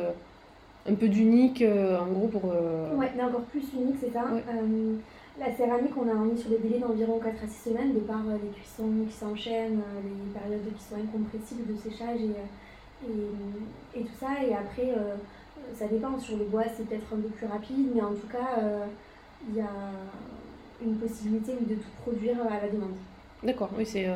un 0.87 0.95
peu 0.95 1.07
d'unique, 1.07 1.61
euh, 1.61 1.99
en 1.99 2.07
gros, 2.07 2.27
pour... 2.27 2.51
Euh, 2.51 2.95
ouais, 2.95 3.11
mais 3.15 3.23
encore 3.23 3.41
plus 3.41 3.63
unique, 3.73 3.97
c'est 3.99 4.11
ça. 4.11 4.25
Euh, 4.31 4.95
la 5.39 5.55
céramie, 5.55 5.89
on 5.95 6.09
a 6.09 6.13
mis 6.13 6.37
sur 6.37 6.49
des 6.49 6.57
délais 6.57 6.79
d'environ 6.79 7.19
4 7.19 7.43
à 7.43 7.47
6 7.47 7.69
semaines, 7.69 7.93
de 7.93 7.99
par 7.99 8.23
les 8.23 8.49
cuissons 8.49 8.89
qui 9.07 9.13
s'enchaînent, 9.13 9.81
les 10.03 10.39
périodes 10.39 10.73
qui 10.75 10.83
sont 10.83 10.95
incompressibles 10.95 11.71
de 11.71 11.77
séchage 11.77 12.19
et, 12.19 13.07
et, 13.07 13.99
et 13.99 14.03
tout 14.03 14.17
ça. 14.19 14.43
Et 14.45 14.53
après, 14.53 14.93
ça 15.75 15.87
dépend. 15.87 16.19
Sur 16.19 16.37
le 16.37 16.45
bois, 16.45 16.63
c'est 16.75 16.85
peut-être 16.87 17.13
un 17.13 17.21
peu 17.21 17.29
plus 17.29 17.47
rapide, 17.47 17.91
mais 17.95 18.01
en 18.01 18.13
tout 18.13 18.27
cas, 18.31 18.59
il 19.49 19.55
y 19.55 19.61
a 19.61 19.69
une 20.83 20.95
possibilité 20.97 21.53
de 21.53 21.75
tout 21.75 21.89
produire 22.03 22.37
à 22.41 22.65
la 22.65 22.71
demande. 22.71 22.97
D'accord, 23.43 23.69
oui, 23.77 23.85
c'est 23.85 24.07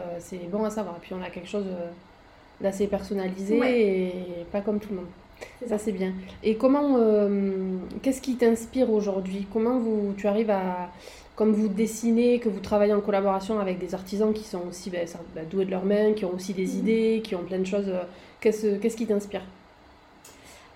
bon 0.52 0.64
à 0.64 0.70
savoir. 0.70 0.96
Et 0.98 1.00
puis 1.00 1.14
on 1.14 1.22
a 1.22 1.30
quelque 1.30 1.50
chose 1.50 1.66
d'assez 2.62 2.88
personnalisé 2.88 3.58
et 3.58 4.46
pas 4.52 4.62
comme 4.62 4.80
tout 4.80 4.90
le 4.90 4.98
monde. 4.98 5.08
Ça, 5.68 5.78
c'est 5.78 5.92
bien. 5.92 6.14
Et 6.44 6.56
comment, 6.56 6.98
euh, 6.98 7.78
qu'est-ce 8.02 8.22
qui 8.22 8.36
t'inspire 8.36 8.92
aujourd'hui? 8.92 9.48
Comment 9.52 9.80
vous, 9.80 10.14
tu 10.18 10.28
arrives 10.28 10.52
à, 10.52 10.92
comme 11.36 11.54
vous 11.54 11.68
dessinez, 11.68 12.40
que 12.40 12.50
vous 12.50 12.60
travaillez 12.60 12.94
en 12.94 13.02
collaboration 13.02 13.60
avec 13.60 13.80
des 13.80 13.96
artisans 13.96 14.34
qui 14.34 14.44
sont 14.44 14.62
aussi 14.70 14.90
ben, 14.90 15.08
ben, 15.34 15.48
doués 15.48 15.66
de 15.66 15.72
leurs 15.72 15.86
mains, 15.86 16.14
qui 16.14 16.26
ont 16.26 16.34
aussi 16.34 16.54
des 16.54 16.68
mhm. 16.68 16.80
idées, 16.80 17.22
qui 17.24 17.36
ont 17.36 17.44
plein 17.44 17.60
de 17.60 17.66
choses, 17.66 17.88
euh, 17.88 18.04
qu'est-ce, 18.40 18.96
qui 18.96 19.08
t'inspire? 19.08 19.44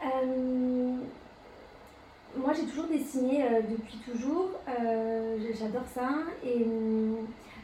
Euh, 0.04 0.96
Moi, 2.38 2.54
j'ai 2.54 2.66
toujours 2.66 2.88
dessiné 2.88 3.44
depuis 3.70 3.98
toujours. 4.12 4.52
j'adore 5.60 5.88
ça. 5.94 6.10
Et 6.46 6.66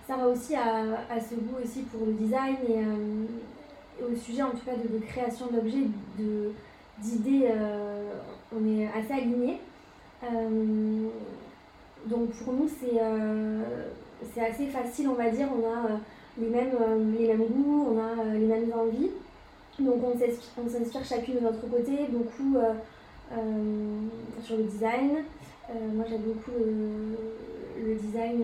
ça 0.08 0.18
va 0.18 0.28
aussi 0.28 0.56
à, 0.56 1.20
ce 1.20 1.36
goût 1.36 1.58
aussi 1.64 1.82
pour 1.82 2.06
le 2.06 2.14
design 2.14 2.56
et, 2.68 4.04
au 4.04 4.16
sujet 4.16 4.44
en 4.44 4.52
tout 4.52 4.66
cas 4.66 4.76
de, 4.76 5.00
création 5.06 5.48
d'objets, 5.48 5.88
de 6.20 6.52
d'idées, 7.02 7.48
euh, 7.50 8.12
on 8.56 8.66
est 8.68 8.88
assez 8.88 9.14
alignés. 9.14 9.60
Euh, 10.24 11.08
donc 12.06 12.30
pour 12.32 12.54
nous, 12.54 12.70
c'est 12.80 13.00
euh, 13.02 13.62
c'est 14.34 14.46
assez 14.46 14.68
facile, 14.68 15.10
on 15.10 15.14
va 15.14 15.30
dire. 15.30 15.48
On 15.52 15.66
a 15.66 16.00
les, 16.38 16.48
mêmes, 16.48 16.72
les 17.18 17.28
mêmes 17.28 17.48
goûts, 17.48 17.88
on 17.92 18.00
a 18.00 18.34
les 18.34 18.46
mêmes 18.46 18.72
envies. 18.74 19.12
Donc 19.80 19.96
on 20.04 20.70
s'inspire 20.70 21.04
chacune 21.04 21.36
de 21.36 21.40
notre 21.42 21.70
côté, 21.70 22.08
beaucoup 22.10 22.58
sur 24.42 24.58
le 24.58 24.64
design. 24.64 25.24
moi 25.94 26.06
j'aime 26.08 26.22
beaucoup 26.22 26.52
le, 27.86 27.96
design 27.96 28.44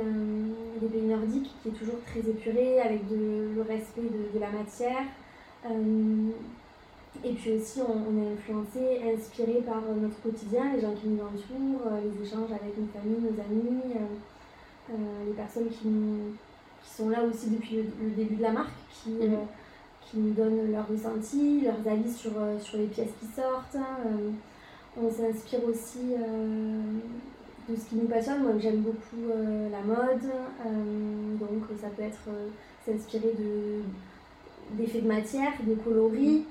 des 0.79 0.87
pays 0.87 1.07
nordiques 1.07 1.51
qui 1.61 1.69
est 1.69 1.71
toujours 1.71 1.99
très 2.05 2.19
épuré 2.19 2.79
avec 2.79 3.01
le 3.09 3.61
respect 3.61 4.01
de, 4.01 4.37
de 4.37 4.39
la 4.39 4.51
matière. 4.51 5.05
Et 7.23 7.33
puis 7.33 7.51
aussi, 7.51 7.81
on, 7.81 8.23
est 8.23 8.33
influencé, 8.33 9.01
inspiré 9.13 9.61
par 9.61 9.77
euh, 9.77 9.95
notre 10.01 10.19
quotidien, 10.21 10.73
les 10.73 10.81
gens 10.81 10.93
qui 10.93 11.09
nous 11.09 11.21
entourent, 11.21 11.87
euh, 11.87 11.99
les 12.01 12.25
échanges 12.25 12.49
avec 12.51 12.75
nos 12.77 12.87
familles, 12.87 13.21
nos 13.21 13.41
amis, 13.41 13.81
euh, 14.89 14.95
les 15.27 15.33
personnes 15.33 15.69
qui, 15.69 15.89
qui, 16.83 16.89
sont 16.89 17.09
là 17.09 17.23
aussi 17.23 17.49
depuis 17.49 17.77
le, 17.77 18.09
début 18.11 18.35
de 18.35 18.41
la 18.41 18.51
marque, 18.51 18.71
qui, 18.91 19.11
mhm. 19.11 19.37
qui 20.01 20.17
nous 20.17 20.33
donnent 20.33 20.71
leurs 20.71 20.87
ressentis, 20.87 21.61
leurs 21.61 21.93
avis 21.93 22.11
sur, 22.11 22.31
sur 22.59 22.77
les 22.77 22.87
pièces 22.87 23.13
qui 23.19 23.27
sortent. 23.27 23.77
on 24.97 25.09
s'inspire 25.09 25.63
aussi 25.65 26.15
de 27.69 27.75
ce 27.75 27.89
qui 27.89 27.95
nous 27.95 28.07
passionne. 28.07 28.43
Moi, 28.43 28.53
j'aime 28.59 28.81
beaucoup 28.81 29.31
la 29.71 29.81
mode, 29.81 30.31
donc 31.39 31.63
ça 31.81 31.87
peut 31.89 32.03
être 32.03 32.29
s'inspirer 32.85 33.33
de, 33.37 33.81
d'effets 34.77 35.01
de 35.01 35.07
matière, 35.07 35.53
de 35.65 35.75
coloris. 35.75 36.45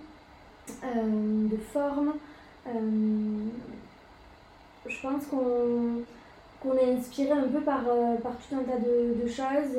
Euh, 0.84 1.48
de 1.48 1.56
forme. 1.56 2.14
Euh, 2.66 2.70
je 4.86 5.00
pense 5.02 5.26
qu'on 5.26 6.76
est 6.76 6.94
inspiré 6.94 7.32
un 7.32 7.48
peu 7.48 7.60
par, 7.60 7.82
euh, 7.88 8.16
par 8.16 8.32
tout 8.32 8.54
un 8.54 8.62
tas 8.62 8.78
de, 8.78 9.26
choses, 9.26 9.76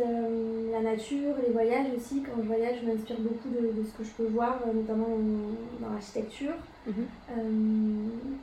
la 0.72 0.82
nature, 0.82 1.36
les 1.46 1.52
voyages 1.52 1.88
aussi. 1.96 2.24
Quand 2.24 2.42
je 2.42 2.48
voyage, 2.48 2.78
je 2.82 2.88
m'inspire 2.88 3.20
beaucoup 3.20 3.50
de, 3.50 3.84
ce 3.84 3.98
que 3.98 4.04
je 4.04 4.12
peux 4.12 4.32
voir, 4.32 4.60
notamment 4.74 5.08
dans 5.80 5.90
l'architecture. 5.90 6.54
Mhm. 6.88 8.38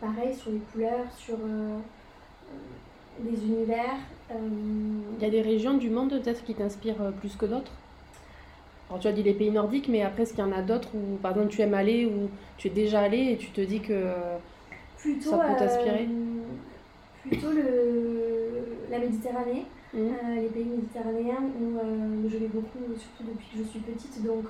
Pareil 0.00 0.34
sur 0.34 0.50
les 0.50 0.58
couleurs, 0.72 1.10
sur 1.16 1.36
les 3.24 3.44
univers. 3.44 3.96
Il 5.18 5.22
y 5.22 5.26
a 5.26 5.30
des 5.30 5.42
régions 5.42 5.74
du 5.78 5.90
monde 5.90 6.10
peut-être 6.10 6.44
qui 6.44 6.54
t'inspirent 6.54 7.12
plus 7.20 7.36
que 7.36 7.46
d'autres? 7.46 7.72
Alors 8.88 9.00
tu 9.00 9.08
as 9.08 9.12
dit 9.12 9.22
les 9.22 9.34
pays 9.34 9.50
nordiques, 9.50 9.88
mais 9.88 10.02
après, 10.02 10.22
est-ce 10.22 10.32
qu'il 10.34 10.44
y 10.44 10.46
en 10.46 10.52
a 10.52 10.62
d'autres 10.62 10.88
où, 10.94 11.16
par 11.16 11.32
exemple, 11.32 11.48
tu 11.50 11.60
aimes 11.62 11.74
aller, 11.74 12.06
ou 12.06 12.30
tu 12.56 12.68
es 12.68 12.70
déjà 12.70 13.00
allé 13.00 13.32
et 13.32 13.36
tu 13.36 13.48
te 13.50 13.60
dis 13.60 13.80
que 13.80 13.94
plutôt, 14.98 15.30
ça 15.30 15.38
peut 15.38 15.56
t'inspirer? 15.58 16.08
euh, 16.08 16.42
Plutôt 17.28 17.50
le, 17.50 18.62
la 18.90 18.98
Méditerranée, 19.00 19.64
mmh. 19.92 19.98
euh, 19.98 20.40
les 20.40 20.48
pays 20.48 20.64
méditerranéens 20.64 21.42
où 21.60 21.78
euh, 21.78 22.28
je 22.28 22.36
vais 22.36 22.46
beaucoup, 22.46 22.78
surtout 22.96 23.24
depuis 23.32 23.48
que 23.52 23.64
je 23.64 23.68
suis 23.68 23.80
petite, 23.80 24.24
donc 24.24 24.44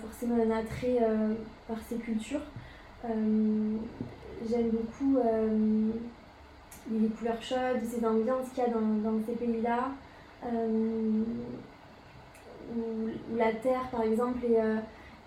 forcément 0.00 0.36
un 0.36 0.50
attrait 0.56 0.98
par 1.66 1.78
ces 1.88 1.96
cultures. 1.96 2.42
J'aime 4.48 4.70
beaucoup 4.70 5.18
les 6.90 7.08
couleurs 7.08 7.42
chaudes, 7.42 7.82
ces 7.84 8.04
ambiances 8.04 8.48
qu'il 8.54 8.64
y 8.64 8.66
a 8.66 8.70
dans, 8.70 8.80
dans 8.80 9.20
ces 9.26 9.34
pays-là 9.34 9.90
où, 10.44 11.24
la 13.36 13.52
terre, 13.52 13.88
par 13.90 14.02
exemple, 14.02 14.44
est, 14.46 14.60
euh, 14.60 14.78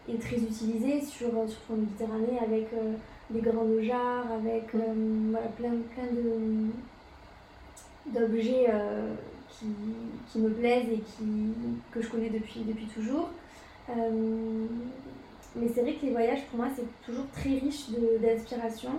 est 0.10 0.22
très 0.22 0.38
utilisée 0.38 1.01
sur, 1.01 1.27
euh, 1.27 1.48
sur 1.48 1.74
en 1.74 1.77
Méditerranée 1.77 2.39
avec 2.41 2.67
euh, 2.74 2.93
des 3.29 3.41
grandes 3.41 3.79
jarres, 3.81 4.31
avec 4.31 4.74
voilà, 4.74 5.48
plein, 5.57 5.74
plein 5.93 6.12
de 6.12 6.69
d'objets 8.07 8.67
qui, 9.50 9.65
qui, 10.31 10.38
me 10.38 10.50
plaisent 10.51 10.89
et 10.89 11.00
qui, 11.00 11.53
que 11.91 12.00
je 12.03 12.07
connais 12.07 12.29
depuis, 12.29 12.60
depuis 12.60 12.86
toujours. 12.86 13.29
Mais 15.55 15.67
c'est 15.74 15.81
vrai 15.81 15.93
que 15.93 16.05
les 16.05 16.12
voyages, 16.12 16.43
pour 16.45 16.59
moi, 16.59 16.67
c'est 16.75 16.85
toujours 17.05 17.25
très 17.33 17.57
riche 17.59 17.89
d'inspiration. 18.21 18.91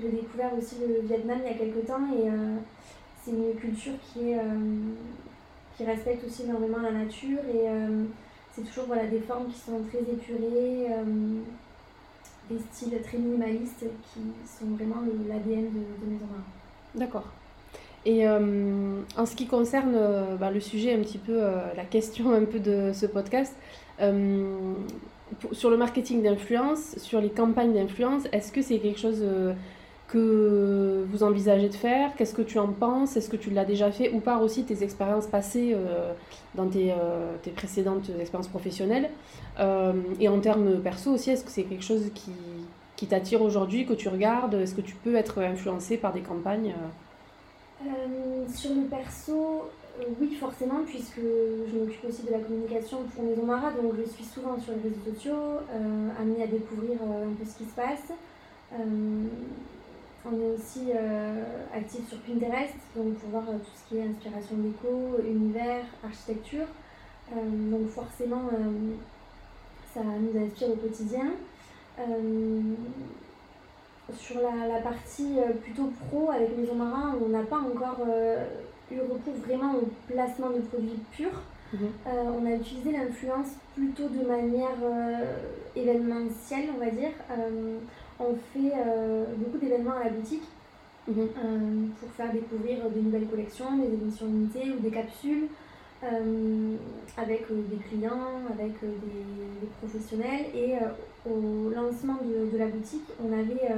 J'ai 0.00 0.10
découvert 0.10 0.52
aussi 0.56 0.76
le 0.80 1.06
Vietnam 1.06 1.38
il 1.44 1.50
y 1.50 1.54
a 1.54 1.58
quelques 1.58 1.86
temps 1.86 2.06
et 2.14 2.30
c'est 3.24 3.32
une 3.32 3.54
culture 3.56 3.94
qui 4.12 4.30
est, 4.30 4.38
qui 5.78 5.84
respecte 5.84 6.26
aussi 6.26 6.42
énormément 6.42 6.78
la 6.82 6.90
nature 6.90 7.38
et 7.54 7.68
euh, 7.68 8.04
c'est 8.52 8.62
toujours 8.62 8.86
voilà, 8.86 9.06
des 9.06 9.20
formes 9.20 9.46
qui 9.46 9.58
sont 9.58 9.80
très 9.88 10.00
épurées, 10.00 10.88
euh, 10.90 11.04
des 12.50 12.58
styles 12.72 13.00
très 13.00 13.16
minimalistes 13.16 13.84
qui 14.12 14.20
sont 14.44 14.66
vraiment 14.74 15.02
l'ADN 15.28 15.66
de, 15.66 16.04
de 16.04 16.10
Maison 16.10 16.26
D'accord. 16.96 17.28
Et 18.04 18.26
euh, 18.26 19.00
en 19.16 19.26
ce 19.26 19.36
qui 19.36 19.46
concerne 19.46 19.96
bah, 20.40 20.50
le 20.50 20.60
sujet, 20.60 20.94
un 20.94 21.00
petit 21.00 21.18
peu 21.18 21.40
la 21.76 21.84
question 21.84 22.32
un 22.32 22.44
peu 22.44 22.58
de 22.58 22.92
ce 22.92 23.06
podcast, 23.06 23.54
sur 25.52 25.70
le 25.70 25.76
marketing 25.76 26.22
d'influence, 26.22 26.96
sur 26.98 27.20
les 27.20 27.30
campagnes 27.30 27.74
d'influence, 27.74 28.22
est-ce 28.32 28.52
que 28.52 28.62
c'est 28.62 28.78
quelque 28.78 28.98
chose 28.98 29.22
que 30.08 31.04
vous 31.10 31.22
envisagez 31.22 31.68
de 31.68 31.74
faire? 31.74 32.14
Qu'est-ce 32.16 32.34
que 32.34 32.42
tu 32.42 32.58
en 32.58 32.68
penses? 32.68 33.16
Est-ce 33.16 33.28
que 33.28 33.36
tu 33.36 33.50
l'as 33.50 33.66
déjà 33.66 33.92
fait? 33.92 34.10
Ou 34.10 34.20
par 34.20 34.42
aussi 34.42 34.64
tes 34.64 34.82
expériences 34.82 35.26
passées 35.26 35.72
euh, 35.74 36.12
dans 36.54 36.66
tes, 36.66 36.92
euh, 36.92 37.34
tes, 37.42 37.50
précédentes 37.50 38.10
expériences 38.18 38.48
professionnelles? 38.48 39.10
Euh, 39.60 39.92
Et 40.18 40.28
en 40.28 40.40
termes 40.40 40.80
perso 40.80 41.12
aussi, 41.12 41.30
est-ce 41.30 41.44
que 41.44 41.50
c'est 41.50 41.64
quelque 41.64 41.84
chose 41.84 42.10
qui, 42.14 42.32
qui 42.96 43.06
t'attire 43.06 43.42
aujourd'hui, 43.42 43.84
que 43.86 43.92
tu 43.92 44.08
regardes? 44.08 44.54
Est-ce 44.54 44.74
que 44.74 44.80
tu 44.80 44.94
peux 44.94 45.14
être 45.14 45.40
influencé 45.42 45.98
par 45.98 46.14
des 46.14 46.22
campagnes 46.22 46.74
Sur 48.54 48.70
le 48.70 48.86
perso, 48.88 49.68
oui, 50.20 50.34
forcément, 50.34 50.80
puisque 50.86 51.18
je 51.18 51.78
m'occupe 51.78 52.04
aussi 52.04 52.22
de 52.22 52.30
la 52.30 52.38
communication 52.38 52.98
pour 53.14 53.24
Maison 53.24 53.44
Mara, 53.44 53.72
donc 53.72 53.94
je 53.96 54.08
suis 54.08 54.24
souvent 54.24 54.58
sur 54.58 54.72
les 54.74 54.90
réseaux 54.90 55.12
sociaux, 55.14 55.60
amenée 56.18 56.42
à 56.42 56.46
découvrir 56.46 56.98
un 57.02 57.34
peu 57.34 57.44
ce 57.44 57.58
qui 57.58 57.64
se 57.64 57.74
passe. 57.74 58.12
on 58.72 60.32
est 60.32 60.54
aussi 60.54 60.92
actif 61.74 62.08
sur 62.08 62.18
Pinterest, 62.18 62.74
donc 62.96 63.14
pour 63.14 63.30
voir 63.30 63.44
tout 63.44 63.70
ce 63.74 63.88
qui 63.88 63.98
est 63.98 64.06
inspiration 64.08 64.56
déco, 64.56 65.18
univers, 65.26 65.84
architecture. 66.04 66.66
donc 67.34 67.88
forcément, 67.88 68.42
ça 69.92 70.00
nous 70.00 70.40
inspire 70.40 70.70
au 70.70 70.76
quotidien. 70.76 71.32
sur 74.16 74.40
la, 74.40 74.80
partie 74.80 75.38
plutôt 75.62 75.90
pro 76.08 76.30
avec 76.30 76.56
Maison 76.56 76.76
Marin, 76.76 77.16
on 77.24 77.28
n'a 77.30 77.42
pas 77.42 77.58
encore 77.58 78.06
eu 78.90 79.00
recours 79.00 79.34
vraiment 79.46 79.74
au 79.74 79.88
placement 80.06 80.50
de 80.50 80.60
produits 80.60 81.00
purs. 81.12 81.42
Mhm. 81.72 81.80
Euh, 82.06 82.10
on 82.40 82.46
a 82.46 82.54
utilisé 82.54 82.92
l'influence 82.92 83.48
plutôt 83.74 84.08
de 84.08 84.26
manière 84.26 84.76
euh, 84.82 85.36
événementielle, 85.76 86.70
on 86.74 86.78
va 86.78 86.90
dire. 86.90 87.12
Euh, 87.30 87.78
on 88.20 88.34
fait 88.52 88.72
beaucoup 89.36 89.58
d'événements 89.58 89.92
à 89.92 90.04
la 90.04 90.10
boutique 90.10 90.42
mhm. 91.06 91.28
pour 92.00 92.10
faire 92.16 92.32
découvrir 92.32 92.90
des 92.90 93.00
nouvelles 93.00 93.28
collections, 93.28 93.76
des 93.76 93.94
émissions 93.94 94.26
limitées 94.26 94.72
ou 94.76 94.80
des 94.80 94.90
capsules 94.90 95.46
avec 97.16 97.46
des 97.48 97.76
clients, 97.88 98.42
avec 98.52 98.72
des, 98.82 99.68
professionnels. 99.80 100.46
Et 100.52 100.74
au 101.30 101.70
lancement 101.70 102.18
de, 102.24 102.50
de, 102.50 102.58
la 102.58 102.66
boutique, 102.66 103.06
on 103.22 103.32
avait 103.32 103.70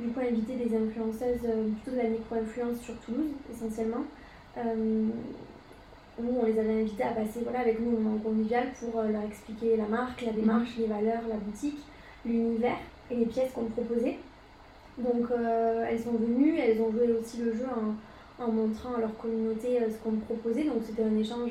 du 0.00 0.08
coup 0.08 0.18
invité 0.18 0.56
des 0.56 0.76
influenceuses 0.76 1.46
plutôt 1.84 1.96
de 1.96 2.02
la 2.02 2.08
micro-influence 2.08 2.80
sur 2.80 2.96
Toulouse 3.02 3.30
essentiellement. 3.54 4.02
Euh, 4.58 5.08
nous, 6.18 6.34
on 6.40 6.46
les 6.46 6.58
avait 6.58 6.80
invités 6.80 7.02
à 7.02 7.10
passer 7.10 7.40
voilà, 7.42 7.60
avec 7.60 7.78
nous 7.78 7.94
au 7.94 8.00
moment 8.00 8.18
convivial 8.18 8.68
pour 8.80 9.00
euh, 9.00 9.08
leur 9.08 9.22
expliquer 9.22 9.76
la 9.76 9.84
marque, 9.84 10.22
la 10.22 10.32
démarche, 10.32 10.76
les 10.78 10.86
valeurs, 10.86 11.22
la 11.28 11.36
boutique, 11.36 11.78
l'univers 12.24 12.78
et 13.10 13.16
les 13.16 13.26
pièces 13.26 13.52
qu'on 13.52 13.64
proposait. 13.64 14.18
Donc 14.96 15.30
euh, 15.30 15.84
elles 15.88 16.00
sont 16.00 16.12
venues, 16.12 16.58
elles 16.58 16.80
ont 16.80 16.90
joué 16.90 17.12
aussi 17.12 17.38
le 17.38 17.52
jeu 17.52 17.66
en, 17.66 18.42
en 18.42 18.50
montrant 18.50 18.94
à 18.94 19.00
leur 19.00 19.16
communauté 19.18 19.78
ce 19.90 19.96
qu'on 20.02 20.16
proposait. 20.16 20.64
Donc 20.64 20.82
c'était 20.86 21.02
un 21.04 21.16
échange 21.18 21.50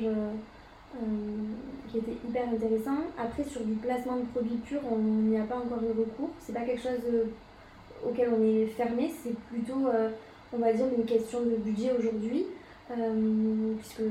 qui 1.88 1.98
était 1.98 2.16
hyper 2.26 2.48
intéressant. 2.48 2.98
Après 3.16 3.44
sur 3.44 3.60
du 3.60 3.74
placement 3.74 4.16
de 4.16 4.24
produits 4.34 4.56
purs, 4.56 4.80
on 4.90 4.96
n'y 4.96 5.38
a 5.38 5.44
pas 5.44 5.58
encore 5.58 5.78
eu 5.84 5.96
recours. 5.96 6.30
C'est 6.40 6.54
pas 6.54 6.62
quelque 6.62 6.82
chose 6.82 6.98
auquel 8.04 8.30
on 8.36 8.42
est 8.42 8.66
fermé, 8.66 9.12
c'est 9.22 9.36
plutôt 9.48 9.88
on 10.52 10.58
va 10.58 10.72
dire 10.72 10.86
une 10.96 11.04
question 11.04 11.40
de 11.42 11.56
budget 11.56 11.92
aujourd'hui. 11.96 12.46
Euh, 12.88 13.74
puisque 13.78 14.02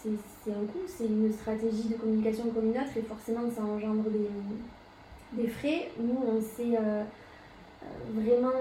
c'est 0.00 0.50
un 0.52 0.64
coût, 0.66 0.78
c'est 0.86 1.06
une 1.06 1.32
stratégie 1.32 1.88
de 1.88 1.94
communication 1.94 2.44
comme 2.50 2.66
une 2.66 2.78
autre 2.78 2.96
et 2.96 3.02
forcément 3.02 3.50
ça 3.50 3.62
engendre 3.62 4.04
des, 4.10 5.42
des 5.42 5.48
frais. 5.48 5.90
Nous, 5.98 6.16
on 6.24 6.40
s'est 6.40 6.76
euh, 6.76 7.02
euh, 7.82 7.86
vraiment. 8.14 8.52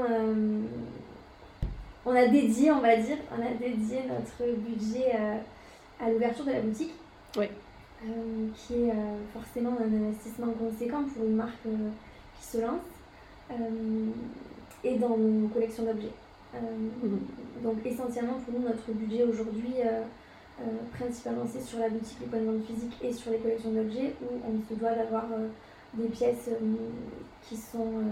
on 2.05 2.15
a 2.15 2.27
dédié, 2.27 2.71
on 2.71 2.79
va 2.79 2.95
dire, 2.97 3.17
on 3.37 3.45
a 3.45 3.53
dédié 3.53 3.99
notre 4.09 4.51
budget 4.57 5.11
à 5.99 6.09
l'ouverture 6.09 6.45
de 6.45 6.51
la 6.51 6.61
boutique. 6.61 6.93
Oui. 7.37 7.45
qui 8.55 8.73
est 8.73 8.93
forcément 9.31 9.77
un 9.79 10.05
investissement 10.05 10.51
conséquent 10.53 11.03
pour 11.03 11.23
une 11.23 11.35
marque 11.35 11.63
qui 11.63 12.45
se 12.45 12.57
lance. 12.57 12.81
et 14.83 14.95
dans 14.95 15.15
nos 15.15 15.47
collections 15.49 15.83
d'objets. 15.83 16.11
Euh. 16.55 16.57
Donc 17.63 17.77
essentiellement 17.85 18.39
pour 18.45 18.53
nous, 18.53 18.67
notre 18.67 18.91
budget 18.91 19.23
aujourd'hui, 19.23 19.75
euh, 19.79 20.01
euh, 20.61 20.63
principalement 20.97 21.45
c'est 21.47 21.61
sur 21.61 21.79
la 21.79 21.89
boutique, 21.89 22.17
les 22.21 22.39
de 22.39 22.45
vente 22.45 22.65
physiques 22.65 22.97
et 23.01 23.13
sur 23.13 23.31
les 23.31 23.37
collections 23.37 23.71
d'objets 23.71 24.13
où 24.21 24.35
on 24.45 24.69
se 24.69 24.77
doit 24.79 24.93
d'avoir 24.93 25.25
des 25.93 26.07
pièces 26.07 26.49
qui 27.43 27.55
sont 27.55 28.03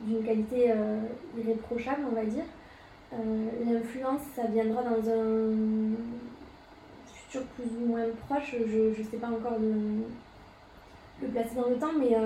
d'une 0.00 0.24
qualité 0.24 0.72
irréprochable, 1.36 2.02
on 2.10 2.14
va 2.14 2.24
dire. 2.24 2.44
L'influence, 3.66 4.20
ça 4.34 4.46
viendra 4.46 4.82
dans 4.82 5.10
un 5.10 5.52
futur 7.12 7.42
plus 7.56 7.64
ou 7.80 7.86
moins 7.86 8.04
proche. 8.28 8.54
Je 8.66 9.00
ne 9.00 9.08
sais 9.08 9.16
pas 9.16 9.28
encore 9.28 9.58
le, 9.58 10.04
le, 11.22 11.28
placer 11.28 11.54
dans 11.56 11.68
le 11.68 11.76
temps, 11.76 11.92
mais 11.98 12.16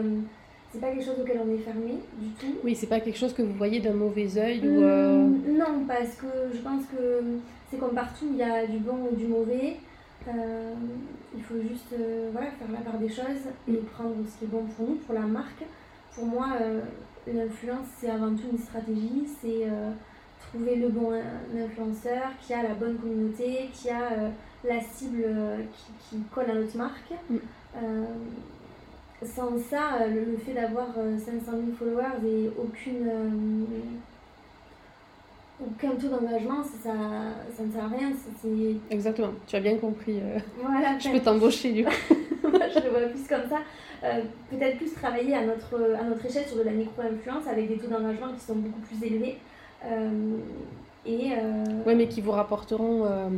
c'est 0.73 0.81
pas 0.81 0.91
quelque 0.91 1.05
chose 1.05 1.21
auquel 1.21 1.41
on 1.45 1.53
est 1.53 1.59
fermé 1.59 1.99
du 2.19 2.29
tout. 2.31 2.55
Oui, 2.63 2.77
c'est 2.77 2.87
pas 2.87 3.01
quelque 3.01 3.19
chose 3.19 3.33
que 3.33 3.43
vous 3.43 3.55
voyez 3.55 3.81
d'un 3.81 3.93
mauvais 3.93 4.39
œil 4.39 4.61
ou. 4.61 4.83
Euh, 4.83 5.27
non, 5.49 5.85
parce 5.87 6.15
que 6.15 6.27
je 6.53 6.59
pense 6.59 6.85
que 6.87 7.23
c'est 7.71 7.79
comme 7.79 7.95
partout, 7.95 8.27
il 8.31 8.37
y 8.37 8.43
a 8.43 8.67
du 8.67 8.79
bon 8.79 9.09
et 9.11 9.17
du 9.17 9.27
mauvais. 9.27 9.77
Euh, 10.29 10.75
il 11.35 11.43
faut 11.43 11.61
juste 11.61 11.93
euh, 11.99 12.29
voilà, 12.33 12.49
faire 12.53 12.71
la 12.71 12.79
part 12.79 12.99
des 12.99 13.09
choses 13.09 13.49
et 13.69 13.77
prendre 13.93 14.15
ce 14.29 14.39
qui 14.39 14.45
est 14.45 14.49
bon 14.49 14.65
pour 14.77 14.89
nous, 14.89 14.95
pour 14.97 15.15
la 15.15 15.23
marque. 15.23 15.65
Pour 16.15 16.27
moi, 16.27 16.49
l'influence, 17.27 17.87
c'est 17.99 18.11
avant 18.11 18.35
tout 18.35 18.49
une 18.53 18.59
stratégie, 18.59 19.27
c'est 19.41 19.69
trouver 20.41 20.75
le 20.75 20.89
bon 20.89 21.13
influenceur 21.57 22.33
qui 22.43 22.53
a 22.53 22.65
la 22.65 22.75
bonne 22.75 22.97
communauté, 22.97 23.71
qui 23.73 23.89
a 23.91 24.33
la 24.65 24.81
cible 24.81 25.25
qui, 25.73 26.17
qui, 26.17 26.23
colle 26.35 26.51
à 26.51 26.55
notre 26.55 26.77
marque. 26.77 27.13
Mm 27.31 27.39
sans 29.25 29.59
ça, 29.59 29.99
euh, 30.01 30.09
le, 30.09 30.37
fait 30.39 30.53
d'avoir 30.53 30.89
500 30.95 30.99
euh, 30.99 31.41
000 31.45 31.63
followers 31.79 32.27
et 32.27 32.51
aucune, 32.59 33.07
euh, 33.07 33.65
aucun 35.63 35.91
taux 35.91 36.09
d'engagement, 36.09 36.63
ça, 36.63 36.93
ça 37.55 37.63
ne 37.63 37.71
sert 37.71 37.85
à 37.85 37.89
rien. 37.89 38.13
Exactement, 38.91 39.33
tu 39.47 39.57
as 39.57 39.61
bien 39.61 39.77
compris. 39.77 40.21
Voilà, 40.61 40.99
je 40.99 41.11
peux 41.11 41.21
t'embaucher 41.21 41.73
du 41.73 41.85
coup. 41.85 41.91
je 42.11 42.83
le 42.83 42.91
vois 42.91 43.09
plus 43.09 43.27
comme 43.29 43.49
ça. 43.49 43.61
Peut-être 44.51 44.79
plus 44.79 44.95
travailler 44.95 45.35
à 45.35 45.45
notre, 45.45 45.75
à 45.95 46.05
notre 46.05 46.25
échelle 46.25 46.47
sur 46.47 46.57
de 46.57 46.63
la 46.63 46.73
micro-influence 46.73 47.47
avec 47.47 47.69
des 47.69 47.77
taux 47.77 47.89
d'engagement 47.89 48.33
qui 48.33 48.41
sont 48.41 48.55
beaucoup 48.55 48.81
plus 48.81 49.07
élevés. 49.07 49.37
Et 51.07 51.31
euh, 51.33 51.65
Oui, 51.87 51.95
mais 51.95 52.09
qui 52.09 52.21
vous 52.21 52.33
rapporteront 52.33 53.05
euh, 53.05 53.29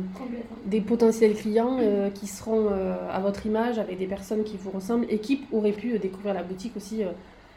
des 0.65 0.81
potentiels 0.81 1.33
clients 1.33 1.77
euh, 1.79 2.09
qui 2.09 2.27
seront 2.27 2.69
à 3.09 3.19
votre 3.19 3.45
image, 3.45 3.79
avec 3.79 3.97
des 3.97 4.07
personnes 4.07 4.43
qui 4.43 4.57
vous 4.57 4.71
ressemblent 4.71 5.05
et 5.09 5.19
qui 5.19 5.41
auraient 5.51 5.71
pu 5.71 5.97
découvrir 5.97 6.33
la 6.33 6.43
boutique 6.43 6.75
aussi 6.75 7.03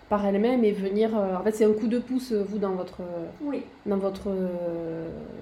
par 0.09 0.25
elles-mêmes 0.25 0.63
et 0.63 0.71
venir. 0.71 1.15
en 1.15 1.43
fait, 1.43 1.53
c'est 1.53 1.65
un 1.65 1.73
coup 1.73 1.89
de 1.89 1.99
pouce, 1.99 2.33
vous, 2.33 2.59
dans 2.59 2.75
votre, 2.75 3.01
dans 3.87 3.97
votre 3.97 4.29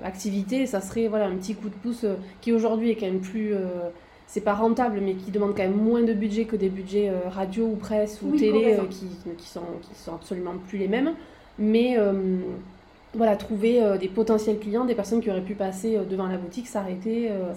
activité. 0.03 0.67
Ça 0.67 0.81
serait 0.81 1.09
voilà, 1.09 1.27
un 1.27 1.37
petit 1.37 1.55
coup 1.55 1.69
de 1.69 1.75
pouce 1.75 2.07
qui 2.41 2.53
aujourd'hui 2.53 2.91
est 2.91 2.97
quand 2.97 3.07
même 3.07 3.21
plus. 3.21 3.53
c'est 4.27 4.41
pas 4.41 4.55
rentable, 4.55 5.01
mais 5.03 5.15
qui 5.15 5.31
demande 5.31 5.55
quand 5.55 5.65
même 5.65 5.77
moins 5.77 6.03
de 6.03 6.15
budget 6.15 6.47
que 6.47 6.57
des 6.57 6.71
budgets 6.71 7.13
radio 7.29 7.67
ou 7.67 7.77
presse 7.77 8.23
ou 8.23 8.35
télé 8.35 8.79
qui, 8.89 9.07
qui, 9.37 9.47
sont, 9.47 9.61
qui 9.83 9.95
sont 9.95 10.15
absolument 10.15 10.55
plus 10.67 10.79
les 10.79 10.89
mêmes. 10.89 11.13
Mais 11.59 11.99
voilà, 13.15 13.37
trouver 13.37 13.83
euh, 13.83 13.97
des 13.97 14.09
potentiels 14.09 14.59
clients, 14.59 14.85
des 14.85 14.95
personnes 14.95 15.21
qui 15.21 15.31
auraient 15.31 15.41
pu 15.41 15.55
passer 15.55 15.97
euh, 15.97 16.05
devant 16.05 16.27
la 16.27 16.37
boutique, 16.37 16.67
s'arrêter, 16.67 17.31
euh, 17.31 17.53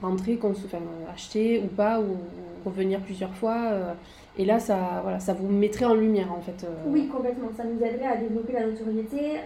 rentrer, 0.00 0.38
enfin, 0.42 0.78
acheter 1.12 1.60
ou 1.60 1.68
pas, 1.68 2.00
ou, 2.00 2.16
revenir 2.64 3.00
plusieurs 3.00 3.34
fois. 3.34 3.72
et 4.38 4.44
là, 4.44 4.60
ça, 4.60 5.00
voilà, 5.02 5.18
ça 5.18 5.34
vous 5.34 5.48
mettrait 5.48 5.84
en 5.84 5.94
lumière 5.94 6.32
en 6.32 6.40
fait. 6.40 6.64
Oui, 6.86 7.08
complètement. 7.08 7.48
Ça 7.56 7.64
nous 7.64 7.84
aiderait 7.84 8.06
à 8.06 8.16
développer 8.16 8.52
la 8.52 8.66
notoriété. 8.66 9.40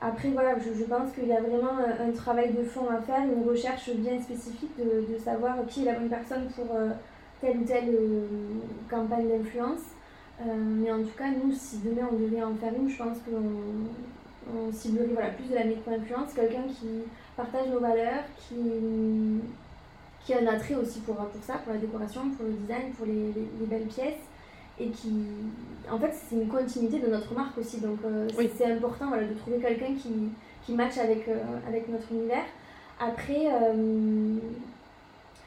Après, 0.00 0.30
voilà, 0.30 0.56
je, 0.58 0.82
pense 0.82 1.12
qu'il 1.12 1.28
y 1.28 1.32
a 1.32 1.40
vraiment 1.40 1.78
un, 1.78 2.10
travail 2.10 2.52
de 2.52 2.64
fond 2.64 2.88
à 2.90 3.00
faire, 3.00 3.22
une 3.22 3.48
recherche 3.48 3.90
bien 3.94 4.20
spécifique 4.20 4.72
de, 4.76 5.12
de 5.14 5.18
savoir 5.20 5.54
qui 5.68 5.82
est 5.82 5.84
la 5.84 6.00
bonne 6.00 6.08
personne 6.08 6.48
pour 6.56 6.66
telle 7.40 7.58
ou 7.58 7.64
telle 7.64 7.94
campagne 8.90 9.28
d'influence. 9.28 9.82
Euh, 10.46 10.54
mais 10.56 10.90
en 10.90 11.02
tout 11.02 11.16
cas, 11.16 11.30
nous, 11.30 11.52
si 11.52 11.78
demain 11.78 12.08
on 12.10 12.16
devait 12.16 12.42
en 12.42 12.54
faire 12.54 12.72
une, 12.74 12.88
je 12.88 12.96
pense 12.96 13.18
qu'on 13.18 14.52
on 14.52 14.72
ciblerait 14.72 15.06
voilà, 15.12 15.28
plus 15.30 15.48
de 15.48 15.54
la 15.54 15.64
micro-influence, 15.64 16.32
quelqu'un 16.34 16.64
qui 16.68 16.88
partage 17.36 17.68
nos 17.68 17.78
valeurs, 17.78 18.24
qui, 18.36 18.56
qui 20.24 20.34
a 20.34 20.38
un 20.40 20.46
attrait 20.46 20.74
aussi 20.74 21.00
pour, 21.00 21.14
pour 21.14 21.42
ça, 21.42 21.54
pour 21.58 21.72
la 21.72 21.78
décoration, 21.78 22.22
pour 22.30 22.46
le 22.46 22.52
design, 22.52 22.92
pour 22.96 23.06
les, 23.06 23.32
les, 23.32 23.66
belles 23.66 23.86
pièces. 23.86 24.20
Et 24.80 24.88
qui, 24.88 25.12
en 25.88 25.98
fait, 25.98 26.12
c'est 26.12 26.34
une 26.34 26.48
continuité 26.48 26.98
de 26.98 27.06
notre 27.06 27.32
marque 27.34 27.56
aussi. 27.58 27.78
Donc, 27.80 27.98
euh, 28.04 28.26
c'est 28.56 28.72
important 28.72 29.08
voilà, 29.08 29.24
de 29.24 29.34
trouver 29.34 29.58
quelqu'un 29.58 29.94
qui, 29.94 30.30
qui 30.64 30.72
matche 30.72 30.98
avec, 30.98 31.28
euh, 31.28 31.40
avec 31.68 31.88
notre 31.88 32.10
univers. 32.10 32.46
Après, 32.98 33.48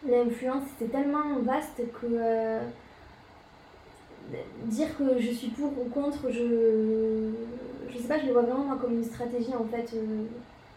l'influence, 0.07 0.63
c'est 0.77 0.91
tellement 0.91 1.39
vaste 1.41 1.81
que 1.99 2.59
dire 4.65 4.87
que 4.97 5.19
je 5.19 5.31
suis 5.31 5.49
pour 5.49 5.71
ou 5.79 5.89
contre, 5.89 6.31
je 6.31 7.31
je 7.95 8.01
sais 8.01 8.07
pas, 8.07 8.19
je 8.19 8.27
le 8.27 8.33
vois 8.33 8.41
vraiment 8.41 8.75
comme 8.79 8.93
une 8.93 9.03
stratégie 9.03 9.53
en 9.53 9.65
fait 9.65 9.95
euh, 9.95 10.23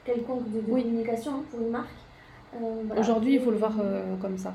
quelconque 0.05 0.51
de, 0.53 0.61
communication 0.61 1.33
hein, 1.33 1.43
pour 1.51 1.61
une 1.61 1.71
marque. 1.71 1.89
Euh, 2.55 3.01
Aujourd'hui, 3.01 3.35
il 3.35 3.41
faut 3.41 3.51
le 3.51 3.59
voir 3.59 3.75
euh, 3.81 4.15
comme 4.21 4.39
ça. 4.39 4.55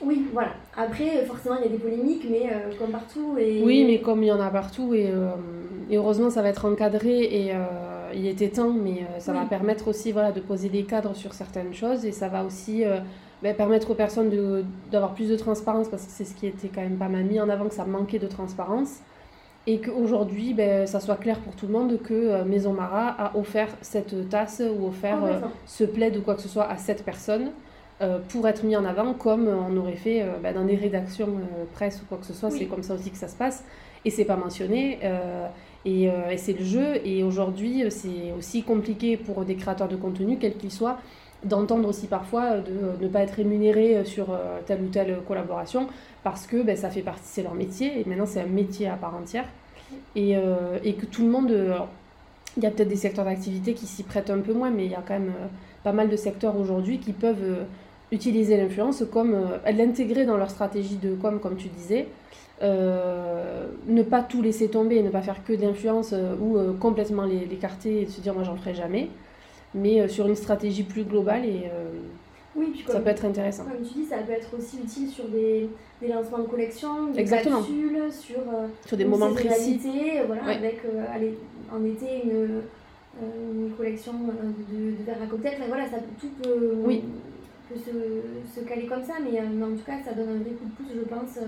oui, 0.00 0.26
voilà. 0.32 0.52
Après, 0.76 1.24
forcément, 1.26 1.56
il 1.56 1.64
y 1.64 1.66
a 1.66 1.70
des 1.70 1.78
polémiques, 1.78 2.26
mais 2.30 2.50
comme 2.78 2.90
partout. 2.90 3.36
Et... 3.38 3.62
Oui, 3.64 3.84
mais 3.84 4.00
comme 4.00 4.22
il 4.22 4.26
y 4.26 4.32
en 4.32 4.40
a 4.40 4.48
partout, 4.50 4.94
et, 4.94 5.12
et, 5.90 5.96
heureusement, 5.96 6.30
ça 6.30 6.40
va 6.40 6.50
être 6.50 6.64
encadré 6.66 7.24
et 7.24 7.52
il 8.14 8.26
était 8.28 8.48
temps, 8.48 8.72
mais 8.72 9.04
ça 9.18 9.32
va 9.32 9.44
permettre 9.44 9.88
aussi 9.88 10.12
voilà, 10.12 10.30
de 10.30 10.40
poser 10.40 10.68
des 10.68 10.84
cadres 10.84 11.16
sur 11.16 11.34
certaines 11.34 11.74
choses 11.74 12.04
et 12.04 12.12
ça 12.12 12.28
va 12.28 12.44
aussi 12.44 12.84
ben, 13.42 13.54
permettre 13.54 13.90
aux 13.90 13.94
personnes 13.94 14.64
d'avoir 14.90 15.14
plus 15.14 15.28
de 15.28 15.36
transparence 15.36 15.88
parce 15.88 16.04
que 16.04 16.10
c'est 16.10 16.24
ce 16.24 16.34
qui 16.34 16.46
était 16.46 16.68
quand 16.68 16.80
même 16.80 16.96
pas 16.96 17.08
mal 17.08 17.24
mis 17.24 17.40
en 17.40 17.48
avant, 17.48 17.66
que 17.66 17.74
ça 17.74 17.84
manquait 17.84 18.18
de 18.18 18.26
transparence 18.26 19.00
et 19.66 19.80
qu'aujourd'hui, 19.80 20.54
ben, 20.54 20.86
ça 20.86 21.00
soit 21.00 21.16
clair 21.16 21.40
pour 21.40 21.54
tout 21.56 21.66
le 21.66 21.72
monde 21.72 22.00
que 22.00 22.14
euh, 22.14 22.44
Maison 22.44 22.72
Mara 22.72 23.08
a 23.08 23.36
offert 23.36 23.68
cette 23.80 24.28
tasse 24.28 24.62
ou 24.62 24.86
offert 24.86 25.24
euh, 25.24 25.40
ce 25.66 25.84
plaid 25.84 26.16
ou 26.16 26.22
quoi 26.22 26.36
que 26.36 26.42
ce 26.42 26.48
soit 26.48 26.70
à 26.70 26.76
cette 26.76 27.04
personne 27.04 27.50
euh, 28.00 28.18
pour 28.28 28.46
être 28.46 28.64
mis 28.64 28.76
en 28.76 28.84
avant 28.84 29.12
comme 29.12 29.48
on 29.48 29.76
aurait 29.76 29.96
fait 29.96 30.24
ben, 30.42 30.54
dans 30.54 30.64
des 30.64 30.76
rédactions 30.76 31.28
presse 31.74 32.00
ou 32.02 32.06
quoi 32.06 32.18
que 32.18 32.26
ce 32.26 32.32
soit. 32.32 32.50
C'est 32.50 32.66
comme 32.66 32.84
ça 32.84 32.94
aussi 32.94 33.10
que 33.10 33.18
ça 33.18 33.28
se 33.28 33.36
passe 33.36 33.64
et 34.04 34.10
c'est 34.10 34.24
pas 34.24 34.36
mentionné. 34.36 35.00
et, 35.84 36.04
et 36.04 36.36
c'est 36.36 36.52
le 36.52 36.64
jeu. 36.64 37.00
Et 37.04 37.24
aujourd'hui, 37.24 37.84
c'est 37.90 38.32
aussi 38.38 38.62
compliqué 38.62 39.16
pour 39.16 39.44
des 39.44 39.56
créateurs 39.56 39.88
de 39.88 39.96
contenu, 39.96 40.38
quels 40.38 40.56
qu'ils 40.56 40.70
soient, 40.70 40.98
d'entendre 41.44 41.88
aussi 41.88 42.06
parfois 42.06 42.58
de 42.58 43.02
ne 43.04 43.08
pas 43.08 43.20
être 43.20 43.32
rémunéré 43.32 44.04
sur 44.04 44.26
telle 44.66 44.82
ou 44.82 44.88
telle 44.88 45.18
collaboration 45.28 45.86
parce 46.26 46.48
que 46.48 46.60
ben, 46.60 46.76
ça 46.76 46.90
fait 46.90 47.02
partie, 47.02 47.22
c'est 47.24 47.44
leur 47.44 47.54
métier, 47.54 48.00
et 48.00 48.04
maintenant 48.04 48.26
c'est 48.26 48.40
un 48.40 48.46
métier 48.46 48.88
à 48.88 48.96
part 48.96 49.14
entière. 49.14 49.44
Et, 50.16 50.36
euh, 50.36 50.76
et 50.82 50.94
que 50.94 51.06
tout 51.06 51.22
le 51.22 51.30
monde, 51.30 51.52
euh, 51.52 51.78
il 52.56 52.64
y 52.64 52.66
a 52.66 52.72
peut-être 52.72 52.88
des 52.88 52.96
secteurs 52.96 53.24
d'activité 53.24 53.74
qui 53.74 53.86
s'y 53.86 54.02
prêtent 54.02 54.30
un 54.30 54.40
peu 54.40 54.52
moins, 54.52 54.70
mais 54.70 54.86
il 54.86 54.90
y 54.90 54.96
a 54.96 55.04
quand 55.06 55.14
même 55.14 55.28
euh, 55.28 55.46
pas 55.84 55.92
mal 55.92 56.08
de 56.08 56.16
secteurs 56.16 56.58
aujourd'hui 56.58 56.98
qui 56.98 57.12
peuvent 57.12 57.64
utiliser 58.10 58.56
l'influence 58.56 59.04
comme 59.12 59.36
l'intégrer 59.72 60.24
dans 60.24 60.36
leur 60.36 60.50
stratégie 60.50 60.96
de 60.96 61.14
com, 61.14 61.38
comme 61.38 61.54
tu 61.54 61.68
disais. 61.68 62.08
ne 62.60 64.02
pas 64.02 64.22
tout 64.22 64.42
laisser 64.42 64.68
tomber, 64.68 65.04
ne 65.04 65.10
pas 65.10 65.22
faire 65.22 65.44
que 65.44 65.52
d'influence 65.52 66.12
ou 66.40 66.58
complètement 66.80 67.24
l'écarter 67.24 68.02
et 68.02 68.06
se 68.06 68.20
dire 68.20 68.34
moi 68.34 68.42
j'en 68.42 68.56
ferai 68.56 68.74
jamais, 68.74 69.10
mais 69.76 70.08
sur 70.08 70.26
une 70.26 70.34
stratégie 70.34 70.82
plus 70.82 71.04
globale 71.04 71.44
et 71.44 71.70
oui, 72.56 72.70
puis 72.72 72.84
ça 72.88 73.00
peut 73.00 73.10
être 73.10 73.24
intéressant. 73.24 73.64
Comme 73.64 73.86
tu 73.86 74.00
dis, 74.00 74.06
ça 74.06 74.18
peut 74.18 74.32
être 74.32 74.48
aussi 74.58 74.78
utile 74.78 75.08
sur 75.08 75.28
des, 75.28 75.68
des 76.00 76.08
lancements 76.08 76.38
de 76.38 76.44
collection, 76.48 77.08
des 77.08 77.20
Exactement. 77.20 77.58
capsules, 77.58 78.10
sur, 78.10 78.38
euh, 78.38 78.66
sur 78.86 78.96
des 78.96 79.04
moments 79.04 79.32
précis. 79.32 79.78
Voilà, 80.26 80.44
avec 80.44 80.80
euh, 80.84 81.04
allez, 81.14 81.34
en 81.70 81.84
été 81.84 82.22
une, 82.24 82.30
euh, 82.32 83.62
une 83.66 83.72
collection 83.76 84.12
de, 84.12 84.74
de 84.74 85.04
verres 85.04 85.22
à 85.22 85.26
cocktail. 85.26 85.54
Enfin, 85.58 85.68
voilà, 85.68 85.84
ça, 85.84 85.98
tout 86.18 86.30
peut, 86.42 86.76
oui. 86.82 87.02
peut 87.68 87.78
se, 87.78 88.58
se, 88.58 88.64
caler 88.66 88.86
comme 88.86 89.04
ça, 89.04 89.14
mais, 89.22 89.38
mais, 89.52 89.64
en 89.64 89.76
tout 89.76 89.84
cas, 89.84 89.98
ça 90.02 90.14
donne 90.14 90.30
un 90.30 90.38
vrai 90.38 90.52
coup 90.52 90.64
de 90.64 90.70
pouce, 90.76 90.94
je 90.94 91.06
pense. 91.06 91.38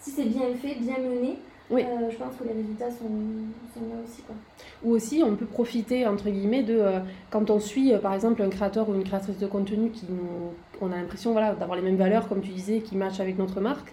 si 0.00 0.10
c'est 0.10 0.24
bien 0.24 0.52
fait, 0.60 0.74
bien 0.80 0.98
mené, 0.98 1.38
oui. 1.72 1.82
Euh, 1.82 2.10
je 2.10 2.16
pense 2.16 2.36
que 2.36 2.44
les 2.44 2.52
résultats 2.52 2.90
sont, 2.90 3.80
là 3.80 3.94
aussi. 4.04 4.22
Quoi. 4.22 4.36
Ou 4.84 4.90
aussi, 4.92 5.22
on 5.24 5.34
peut 5.36 5.46
profiter, 5.46 6.06
entre 6.06 6.28
guillemets, 6.28 6.62
de 6.62 6.78
euh, 6.78 7.00
quand 7.30 7.48
on 7.50 7.58
suit, 7.58 7.92
euh, 7.92 7.98
par 7.98 8.12
exemple, 8.12 8.42
un 8.42 8.50
créateur 8.50 8.88
ou 8.88 8.94
une 8.94 9.04
créatrice 9.04 9.38
de 9.38 9.46
contenu 9.46 9.90
qui 9.90 10.06
nous, 10.08 10.52
on 10.82 10.92
a 10.92 10.96
l'impression 10.96 11.32
voilà, 11.32 11.54
d'avoir 11.54 11.76
les 11.76 11.82
mêmes 11.82 11.96
valeurs, 11.96 12.28
comme 12.28 12.42
tu 12.42 12.50
disais, 12.50 12.80
qui 12.80 12.94
matchent 12.94 13.20
avec 13.20 13.38
notre 13.38 13.60
marque, 13.60 13.92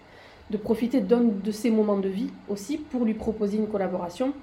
de 0.50 0.58
profiter 0.58 1.00
d'un 1.00 1.22
de 1.22 1.52
ces 1.52 1.72
moments 1.72 1.98
de 1.98 2.10
vie 2.10 2.30
aussi 2.50 2.78
pour 2.78 3.06
lui 3.06 3.14
proposer 3.14 3.58
une 3.58 3.68
collaboration. 3.68 4.34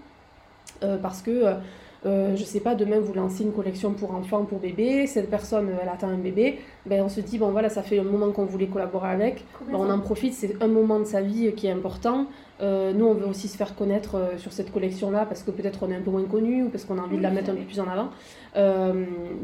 parce 1.03 1.21
que 1.21 1.57
euh, 2.05 2.37
je 2.37 2.45
sais 2.45 2.61
pas, 2.61 2.75
demain 2.75 3.01
vous 3.01 3.15
lancez 3.15 3.43
une 3.43 3.53
collection 3.53 3.93
pour 3.93 4.15
enfants, 4.15 4.45
pour 4.45 4.59
bébés, 4.59 5.07
cette 5.07 5.31
personne 5.31 5.71
elle 5.83 5.89
attend 5.89 6.09
un 6.09 6.19
bébé, 6.19 6.59
ben 6.85 7.03
on 7.03 7.09
se 7.09 7.21
dit 7.21 7.39
bon 7.39 7.51
voilà 7.51 7.69
ça 7.69 7.83
fait 7.83 7.99
un 7.99 8.05
moment 8.05 8.31
qu'on 8.33 8.45
voulait 8.45 8.67
collaborer 8.67 9.09
avec, 9.09 9.45
ben, 9.67 9.79
on 9.79 9.91
en 9.91 9.99
profite, 9.99 10.35
c'est 10.35 10.63
un 10.63 10.69
moment 10.69 11.01
de 11.01 11.05
sa 11.05 11.23
vie 11.23 11.53
qui 11.55 11.67
est 11.67 11.73
important. 11.73 12.27
Euh, 12.61 12.93
nous 12.93 13.07
on 13.07 13.15
veut 13.15 13.27
aussi 13.27 13.49
se 13.49 13.57
faire 13.57 13.75
connaître 13.75 14.15
euh, 14.15 14.39
sur 14.39 14.51
cette 14.51 14.73
collection 14.73 15.11
là 15.11 15.27
parce 15.27 15.43
que 15.43 15.51
peut-être 15.51 15.83
on 15.83 15.91
est 15.91 15.95
un 15.95 16.01
peu 16.01 16.11
moins 16.11 16.25
connu 16.25 16.63
ou 16.63 16.69
parce 16.71 16.87
qu'on 16.87 16.97
a 16.99 17.03
envie 17.03 17.19
de 17.19 17.23
la 17.23 17.31
mettre 17.31 17.51
un 17.51 17.55
peu 17.55 17.65
plus 17.65 17.81
en 17.81 17.87
avant. 17.87 18.09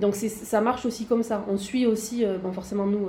donc 0.01 0.15
ça 0.15 0.61
marche 0.61 0.87
aussi 0.87 1.07
comme 1.07 1.23
ça. 1.23 1.45
On 1.51 1.57
suit 1.57 1.87
aussi, 1.87 2.25
bon 2.43 2.53
forcément 2.53 2.87
nous 2.87 3.09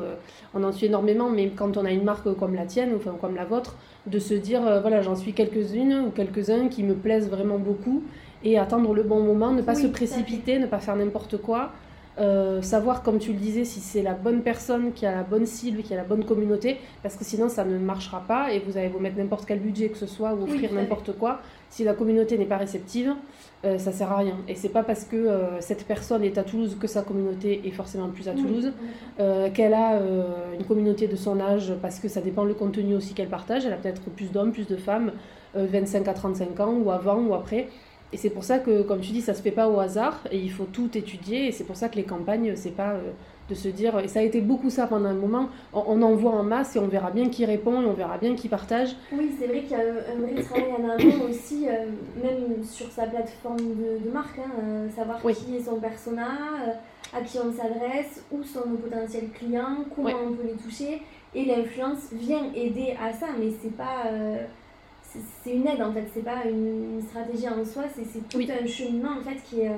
on 0.53 0.63
en 0.63 0.71
suit 0.71 0.88
énormément, 0.88 1.29
mais 1.29 1.49
quand 1.49 1.77
on 1.77 1.86
a 1.86 1.91
une 1.91 2.03
marque 2.03 2.34
comme 2.36 2.56
la 2.56 2.65
tienne, 2.65 2.93
enfin 2.95 3.15
comme 3.19 3.36
la 3.36 3.45
vôtre, 3.45 3.75
de 4.08 4.19
se 4.19 4.34
dire 4.34 4.62
voilà 4.82 5.01
j'en 5.01 5.15
suis 5.15 5.34
quelques-unes 5.34 6.06
ou 6.08 6.12
quelques-uns 6.12 6.67
qui 6.67 6.84
me 6.84 6.95
plaisent 6.95 7.29
vraiment 7.29 7.60
beaucoup 7.60 8.03
et 8.43 8.60
attendre 8.60 8.93
le 8.93 9.03
bon 9.03 9.21
moment, 9.21 9.51
ne 9.51 9.62
pas 9.62 9.75
se 9.75 9.88
précipiter, 9.88 10.60
ne 10.60 10.67
pas 10.67 10.79
faire 10.79 10.95
n'importe 10.95 11.38
quoi. 11.38 11.71
Euh, 12.19 12.62
savoir, 12.62 13.01
comme 13.01 13.17
tu 13.17 13.34
le 13.34 13.39
disais, 13.39 13.65
si 13.65 13.79
c'est 13.79 14.03
la 14.03 14.13
bonne 14.13 14.41
personne 14.43 14.93
qui 14.93 15.06
a 15.06 15.12
la 15.12 15.23
bonne 15.23 15.47
cible, 15.47 15.82
qui 15.82 15.93
a 15.93 15.97
la 15.97 16.03
bonne 16.03 16.23
communauté, 16.23 16.77
parce 17.01 17.15
que 17.15 17.23
sinon 17.23 17.49
ça 17.49 17.65
ne 17.65 17.77
marchera 17.79 18.21
pas 18.21 18.53
et 18.53 18.60
vous 18.60 18.77
allez 18.77 18.89
vous 18.89 18.99
mettre 18.99 19.17
n'importe 19.17 19.45
quel 19.47 19.60
budget 19.60 19.89
que 19.89 19.97
ce 19.97 20.06
soit 20.06 20.34
ou 20.36 20.43
offrir 20.43 20.71
n'importe 20.73 21.17
quoi. 21.17 21.39
Si 21.69 21.84
la 21.84 21.93
communauté 21.93 22.38
n'est 22.38 22.45
pas 22.45 22.58
réceptive, 22.58 23.15
euh, 23.65 23.79
ça 23.79 23.91
sert 23.91 24.12
à 24.12 24.17
rien. 24.17 24.38
Et 24.47 24.53
c'est 24.53 24.69
pas 24.69 24.84
parce 24.84 25.06
que 25.06 25.15
euh, 25.15 25.60
cette 25.60 25.88
personne 25.88 26.23
est 26.23 26.38
à 26.38 26.43
Toulouse 26.43 26.77
que 26.79 26.86
sa 26.86 27.01
communauté 27.01 27.62
est 27.65 27.71
forcément 27.71 28.10
plus 28.10 28.27
à 28.27 28.34
Toulouse, 28.34 28.71
qu'elle 29.56 29.73
a 29.73 29.99
une 30.58 30.65
communauté 30.65 31.08
de 31.08 31.15
son 31.15 31.39
âge, 31.39 31.73
parce 31.82 31.99
que 31.99 32.08
ça 32.08 32.21
dépend 32.21 32.43
le 32.43 32.53
contenu 32.53 32.95
aussi 32.95 33.15
qu'elle 33.15 33.29
partage. 33.29 33.65
Elle 33.65 33.73
a 33.73 33.77
peut-être 33.77 34.03
plus 34.12 34.32
d'hommes, 34.32 34.51
plus 34.51 34.67
de 34.67 34.75
femmes, 34.75 35.13
25 35.56 36.08
à 36.08 36.13
35 36.13 36.60
ans, 36.60 36.73
ou 36.73 36.91
avant, 36.91 37.17
ou 37.21 37.34
après. 37.34 37.69
Et 38.13 38.17
c'est 38.17 38.30
pour 38.30 38.43
ça 38.43 38.60
que, 38.60 38.84
comme 38.84 39.02
tu 39.02 39.12
dis, 39.12 39.21
ça 39.21 39.34
se 39.34 39.41
fait 39.41 39.52
pas 39.52 39.67
au 39.67 39.80
hasard 39.80 40.19
et 40.32 40.38
il 40.38 40.52
faut 40.52 40.65
tout 40.65 40.95
étudier. 40.95 41.47
Et 41.47 41.52
c'est 41.52 41.63
pour 41.63 41.76
ça 41.76 41.89
que 41.89 41.95
les 41.95 42.04
campagnes, 42.04 42.56
c'est 42.56 42.76
pas 42.76 42.91
euh, 42.91 43.12
de 43.49 43.56
se 43.56 43.67
dire. 43.67 43.97
Et 43.97 44.08
ça 44.08 44.19
a 44.19 44.21
été 44.21 44.39
beaucoup 44.39 44.69
ça 44.69 44.86
pendant 44.86 45.10
un 45.10 45.15
moment. 45.15 45.49
On, 45.73 45.99
envoie 46.04 46.32
en 46.32 46.43
masse 46.43 46.76
et 46.76 46.80
on 46.80 46.88
verra 46.88 47.10
bien 47.10 47.30
qui 47.30 47.43
répond 47.43 47.82
et 47.82 47.86
on 47.86 47.93
verra 47.93 48.19
bien 48.19 48.36
qui 48.36 48.49
partage. 48.49 48.95
Oui, 49.12 49.32
c'est 49.39 49.47
vrai 49.47 49.62
qu'il 49.62 49.71
y 49.71 49.76
a 49.76 49.80
un 49.80 50.19
vrai 50.21 50.43
travail 50.43 50.71
en 50.73 50.89
amont 50.89 51.26
aussi, 51.28 51.67
euh, 51.67 51.88
même 52.21 52.63
sur 52.63 52.91
sa 52.91 53.08
plateforme 53.08 53.58
de, 53.58 54.12
marque, 54.12 54.38
hein, 54.38 54.52
euh, 54.62 54.89
savoir 54.95 55.19
qui 55.19 55.56
est 55.56 55.63
son 55.63 55.78
persona, 55.78 56.28
à 57.12 57.21
qui 57.21 57.39
on 57.39 57.52
s'adresse, 57.52 58.23
où 58.32 58.43
sont 58.43 58.69
nos 58.69 58.78
potentiels 58.78 59.30
clients, 59.34 59.86
comment 59.95 60.12
on 60.28 60.34
peut 60.34 60.47
les 60.49 60.63
toucher. 60.63 61.02
Et 61.34 61.45
l'influence 61.45 62.12
vient 62.12 62.54
aider 62.54 62.95
à 63.04 63.12
ça, 63.12 63.26
mais 63.39 63.47
c'est 63.60 63.76
pas 63.76 64.04
c'est 65.43 65.52
une 65.52 65.67
aide 65.67 65.82
en 65.82 65.91
fait, 65.91 66.06
c'est 66.13 66.23
pas 66.23 66.43
une, 66.45 67.02
stratégie 67.02 67.47
en 67.47 67.63
soi, 67.65 67.84
c'est 67.93 68.28
tout 68.30 68.39
un 68.39 68.65
cheminement 68.65 69.12
en 69.19 69.21
fait 69.21 69.38
qui 69.43 69.62
est. 69.62 69.69
Euh, 69.69 69.78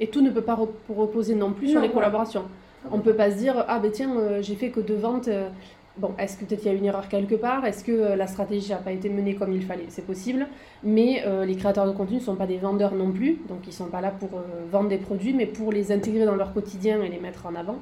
Et 0.00 0.08
tout 0.08 0.20
ne 0.20 0.30
peut 0.30 0.42
pas 0.42 0.58
reposer 0.88 1.34
non 1.34 1.52
plus 1.52 1.68
sur 1.68 1.80
les 1.80 1.90
collaborations. 1.90 2.44
On 2.92 3.00
peut 3.00 3.14
pas 3.14 3.30
se 3.30 3.36
dire 3.36 3.64
ah 3.66 3.78
ben 3.80 3.90
tiens 3.90 4.16
euh, 4.16 4.42
j'ai 4.42 4.54
fait 4.54 4.70
que 4.70 4.80
deux 4.80 4.96
ventes. 4.96 5.28
Euh, 5.28 5.48
bon, 5.96 6.12
est-ce 6.18 6.36
que 6.36 6.44
peut-être 6.44 6.64
il 6.64 6.66
y 6.66 6.70
a 6.70 6.74
une 6.74 6.84
erreur 6.84 7.08
quelque 7.08 7.34
part? 7.34 7.64
Est-ce 7.64 7.82
que 7.82 8.14
la 8.16 8.26
stratégie 8.26 8.70
n'a 8.70 8.76
pas 8.76 8.92
été 8.92 9.08
menée 9.08 9.34
comme 9.34 9.52
il 9.52 9.64
fallait? 9.64 9.86
C'est 9.88 10.06
possible. 10.06 10.46
Mais 10.84 11.24
les 11.46 11.56
créateurs 11.56 11.86
de 11.86 11.92
contenu 11.92 12.16
ne 12.16 12.22
sont 12.22 12.36
pas 12.36 12.46
des 12.46 12.58
vendeurs 12.58 12.94
non 12.94 13.10
plus, 13.10 13.38
donc 13.48 13.66
ils 13.66 13.72
sont 13.72 13.86
pas 13.86 14.00
là 14.00 14.10
pour 14.10 14.28
vendre 14.70 14.88
des 14.88 14.98
produits, 14.98 15.32
mais 15.32 15.46
pour 15.46 15.72
les 15.72 15.90
intégrer 15.90 16.26
dans 16.26 16.36
leur 16.36 16.52
quotidien 16.52 17.02
et 17.02 17.08
les 17.08 17.18
mettre 17.18 17.46
en 17.46 17.54
avant. 17.54 17.78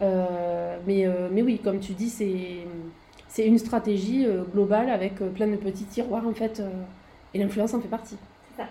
mais, 0.00 1.06
mais 1.32 1.42
oui, 1.42 1.60
comme 1.62 1.80
tu 1.80 1.92
dis, 1.92 2.08
c'est 2.08 2.64
c'est 3.28 3.46
une 3.46 3.58
stratégie 3.58 4.26
euh, 4.26 4.42
globale 4.52 4.90
avec 4.90 5.20
euh, 5.20 5.28
plein 5.28 5.46
de 5.46 5.56
petits 5.56 5.84
tiroirs 5.84 6.26
en 6.26 6.32
fait, 6.32 6.60
euh, 6.60 6.68
et 7.34 7.38
l'influence 7.38 7.74
en 7.74 7.80
fait 7.80 7.88
partie. 7.88 8.16
C'est 8.56 8.62
ça. 8.62 8.68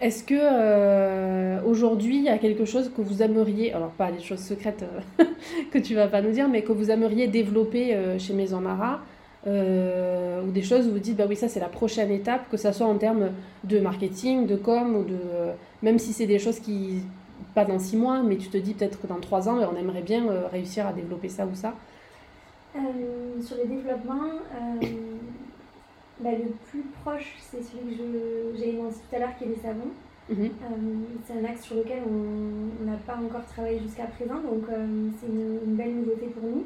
Est-ce 0.00 0.24
que 0.24 1.64
aujourd'hui 1.64 2.16
il 2.16 2.24
y 2.24 2.28
a 2.28 2.38
quelque 2.38 2.64
chose 2.64 2.90
que 2.96 3.02
vous 3.02 3.22
aimeriez, 3.22 3.72
alors 3.72 3.90
pas 3.90 4.10
des 4.10 4.22
choses 4.22 4.40
secrètes 4.40 4.84
que 5.72 5.78
tu 5.78 5.94
vas 5.94 6.06
pas 6.06 6.22
nous 6.22 6.30
dire, 6.30 6.48
mais 6.48 6.62
que 6.62 6.72
vous 6.72 6.90
aimeriez 6.90 7.26
développer 7.26 7.96
chez 8.18 8.32
Maison 8.34 8.60
Mara 8.60 9.00
ou 9.46 10.50
des 10.52 10.62
choses 10.62 10.86
où 10.86 10.92
vous 10.92 11.00
dites 11.00 11.16
bah 11.16 11.26
oui 11.28 11.36
ça 11.36 11.48
c'est 11.48 11.60
la 11.60 11.68
prochaine 11.68 12.10
étape, 12.12 12.48
que 12.50 12.56
ça 12.56 12.72
soit 12.72 12.86
en 12.86 12.96
termes 12.96 13.30
de 13.64 13.80
marketing, 13.80 14.46
de 14.46 14.56
com 14.56 14.96
ou 14.96 15.02
de 15.02 15.18
même 15.82 15.98
si 15.98 16.12
c'est 16.12 16.26
des 16.26 16.38
choses 16.38 16.60
qui 16.60 17.02
pas 17.54 17.64
dans 17.64 17.80
six 17.80 17.96
mois, 17.96 18.22
mais 18.22 18.36
tu 18.36 18.48
te 18.48 18.56
dis 18.56 18.74
peut-être 18.74 19.00
que 19.00 19.08
dans 19.08 19.20
trois 19.20 19.48
ans 19.48 19.58
on 19.70 19.76
aimerait 19.76 20.02
bien 20.02 20.24
réussir 20.52 20.86
à 20.86 20.92
développer 20.92 21.28
ça 21.28 21.46
ou 21.46 21.54
ça. 21.54 21.74
Euh, 22.76 23.40
sur 23.40 23.56
les 23.56 23.66
développements, 23.66 24.32
euh, 24.52 24.86
bah, 26.18 26.30
le 26.32 26.50
plus 26.68 26.82
proche, 27.02 27.34
c'est 27.38 27.62
celui 27.62 27.96
que 27.96 28.02
j'ai 28.56 28.70
énoncé 28.70 28.98
tout 29.08 29.16
à 29.16 29.20
l'heure, 29.20 29.36
qui 29.38 29.44
est 29.44 29.48
les 29.48 29.56
savons. 29.56 29.90
Mhm. 30.28 30.44
Euh, 30.44 30.48
c'est 31.24 31.34
un 31.34 31.44
axe 31.44 31.62
sur 31.62 31.76
lequel 31.76 32.02
on 32.08 32.84
n'a 32.84 32.96
pas 33.06 33.16
encore 33.16 33.44
travaillé 33.44 33.78
jusqu'à 33.78 34.06
présent, 34.06 34.40
donc 34.40 34.64
c'est 35.20 35.26
une, 35.26 35.76
belle 35.76 35.94
nouveauté 35.94 36.26
pour 36.26 36.48
nous. 36.48 36.64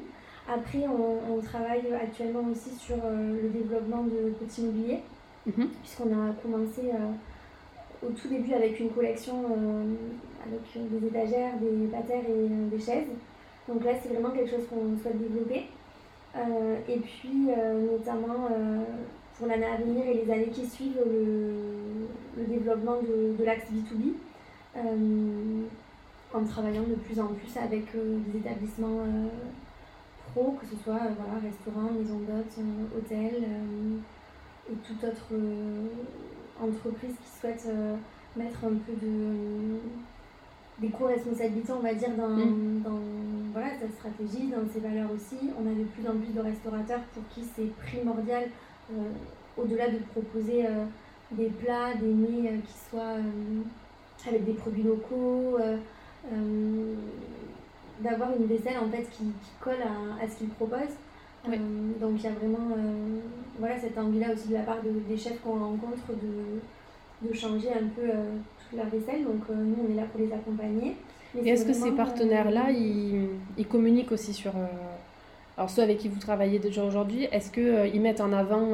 Après, 0.48 0.86
on, 0.86 1.40
travaille 1.42 1.92
actuellement 1.92 2.48
aussi 2.50 2.70
sur 2.70 2.96
le 2.96 3.48
développement 3.48 4.04
de 4.04 4.30
petits 4.40 4.62
mobiliers, 4.62 5.00
mhm. 5.46 5.68
puisqu'on 5.82 6.12
a 6.12 6.32
commencé 6.42 6.82
au 8.02 8.10
tout 8.10 8.28
début 8.28 8.54
avec 8.54 8.80
une 8.80 8.90
collection 8.90 9.44
avec 10.46 10.90
des 10.90 11.06
étagères, 11.06 11.54
des 11.58 11.88
patères 11.88 12.24
et 12.28 12.76
des 12.76 12.82
chaises. 12.82 13.08
Donc 13.68 13.84
là, 13.84 13.92
c'est 14.00 14.08
vraiment 14.08 14.30
quelque 14.30 14.50
chose 14.50 14.66
qu'on 14.70 14.96
souhaite 15.02 15.18
développer. 15.18 15.66
Euh, 16.36 16.78
et 16.88 16.98
puis, 16.98 17.48
euh, 17.50 17.92
notamment 17.92 18.48
euh, 18.50 18.84
pour 19.36 19.46
l'année 19.46 19.66
à 19.66 19.76
venir 19.76 20.04
et 20.06 20.24
les 20.24 20.32
années 20.32 20.50
qui 20.50 20.66
suivent, 20.66 20.98
le, 21.04 22.44
développement 22.46 22.96
de, 23.02 23.44
l'axe 23.44 23.66
B2B 23.72 24.12
en 26.34 26.44
travaillant 26.44 26.84
de 26.84 26.94
plus 26.94 27.18
en 27.18 27.28
plus 27.28 27.56
avec 27.56 27.86
des 27.94 28.38
établissements 28.38 29.04
pro, 30.30 30.56
que 30.60 30.66
ce 30.66 30.76
soit 30.82 31.00
voilà, 31.18 31.40
restaurants, 31.42 31.90
maison 31.92 32.18
d'hôtes, 32.20 32.64
hôtels 32.96 33.42
et 34.70 34.74
toute 34.86 35.02
autre 35.02 35.34
entreprise 36.62 37.14
qui 37.16 37.40
souhaite 37.40 37.66
mettre 38.36 38.64
un 38.64 38.76
peu 38.86 38.92
de 38.92 39.80
des 40.80 40.88
co-responsabilités, 40.88 41.72
on 41.72 41.80
va 41.80 41.94
dire, 41.94 42.10
dans, 42.16 42.28
mm. 42.28 42.82
dans 42.82 43.00
voilà, 43.52 43.70
sa 43.80 43.88
stratégie, 43.88 44.48
dans 44.48 44.68
ses 44.72 44.80
valeurs 44.80 45.10
aussi. 45.12 45.50
On 45.58 45.66
a 45.66 45.74
de 45.74 45.84
plus 45.84 46.06
en 46.08 46.16
plus 46.16 46.32
de 46.32 46.40
restaurateurs 46.40 47.00
pour 47.14 47.22
qui 47.30 47.42
c'est 47.54 47.74
primordial, 47.86 48.44
euh, 48.92 49.10
au-delà 49.56 49.88
de 49.88 49.98
proposer 50.12 50.66
euh, 50.66 50.84
des 51.32 51.48
plats, 51.48 51.94
des 51.94 52.12
mets 52.12 52.50
euh, 52.50 52.58
qui 52.66 52.74
soient 52.90 53.16
avec 54.26 54.44
des 54.44 54.54
produits 54.54 54.82
locaux, 54.82 55.58
d'avoir 58.00 58.30
une 58.36 58.46
vaisselle 58.46 58.78
en 58.78 58.88
fait 58.88 59.04
qui, 59.10 59.24
qui 59.24 59.50
colle 59.60 59.82
à, 59.82 60.24
à 60.24 60.28
ce 60.28 60.38
qu'ils 60.38 60.48
proposent. 60.48 60.96
donc 61.46 62.12
il 62.16 62.22
y 62.22 62.26
a 62.26 62.32
vraiment 62.32 62.76
voilà, 63.58 63.78
cette 63.78 63.96
envie-là 63.96 64.32
aussi 64.32 64.48
de 64.48 64.54
la 64.54 64.62
part 64.62 64.82
de, 64.82 64.90
des 65.08 65.16
chefs 65.16 65.40
qu'on 65.40 65.58
rencontre 65.58 66.08
de, 66.10 67.28
de 67.28 67.32
changer 67.32 67.72
un 67.72 67.86
peu 67.94 68.10
la 68.76 68.84
vaisselle, 68.84 69.24
donc 69.24 69.42
euh, 69.50 69.54
nous 69.54 69.76
on 69.86 69.92
est 69.92 69.96
là 69.96 70.04
pour 70.10 70.20
les 70.20 70.32
accompagner. 70.32 70.96
Est-ce 71.44 71.64
que 71.64 71.72
ces 71.72 71.92
partenaires-là, 71.92 72.68
euh, 72.68 72.72
ils, 72.72 73.28
ils, 73.58 73.66
communiquent 73.66 74.12
aussi 74.12 74.32
sur... 74.32 74.56
Euh, 74.56 74.66
alors 75.56 75.70
ceux 75.70 75.82
avec 75.82 75.98
qui 75.98 76.08
vous 76.08 76.18
travaillez 76.18 76.58
déjà 76.58 76.84
aujourd'hui, 76.84 77.24
est-ce 77.32 77.50
qu'ils 77.50 77.90
ils 77.94 78.00
mettent 78.00 78.20
en 78.20 78.32
avant 78.32 78.68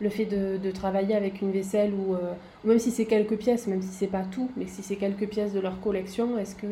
le 0.00 0.08
fait 0.08 0.24
de, 0.24 0.56
de, 0.56 0.70
travailler 0.70 1.14
avec 1.16 1.42
une 1.42 1.50
vaisselle 1.50 1.92
ou, 1.92 2.16
même 2.64 2.78
si 2.78 2.92
c'est 2.92 3.04
quelques 3.04 3.36
pièces, 3.36 3.66
même 3.66 3.82
si 3.82 3.88
c'est 3.88 4.06
pas 4.06 4.22
tout, 4.22 4.48
mais 4.56 4.66
si 4.66 4.82
c'est 4.84 4.94
quelques 4.94 5.28
pièces 5.28 5.52
de 5.52 5.58
leur 5.58 5.80
collection, 5.80 6.38
est-ce 6.38 6.54
que 6.54 6.66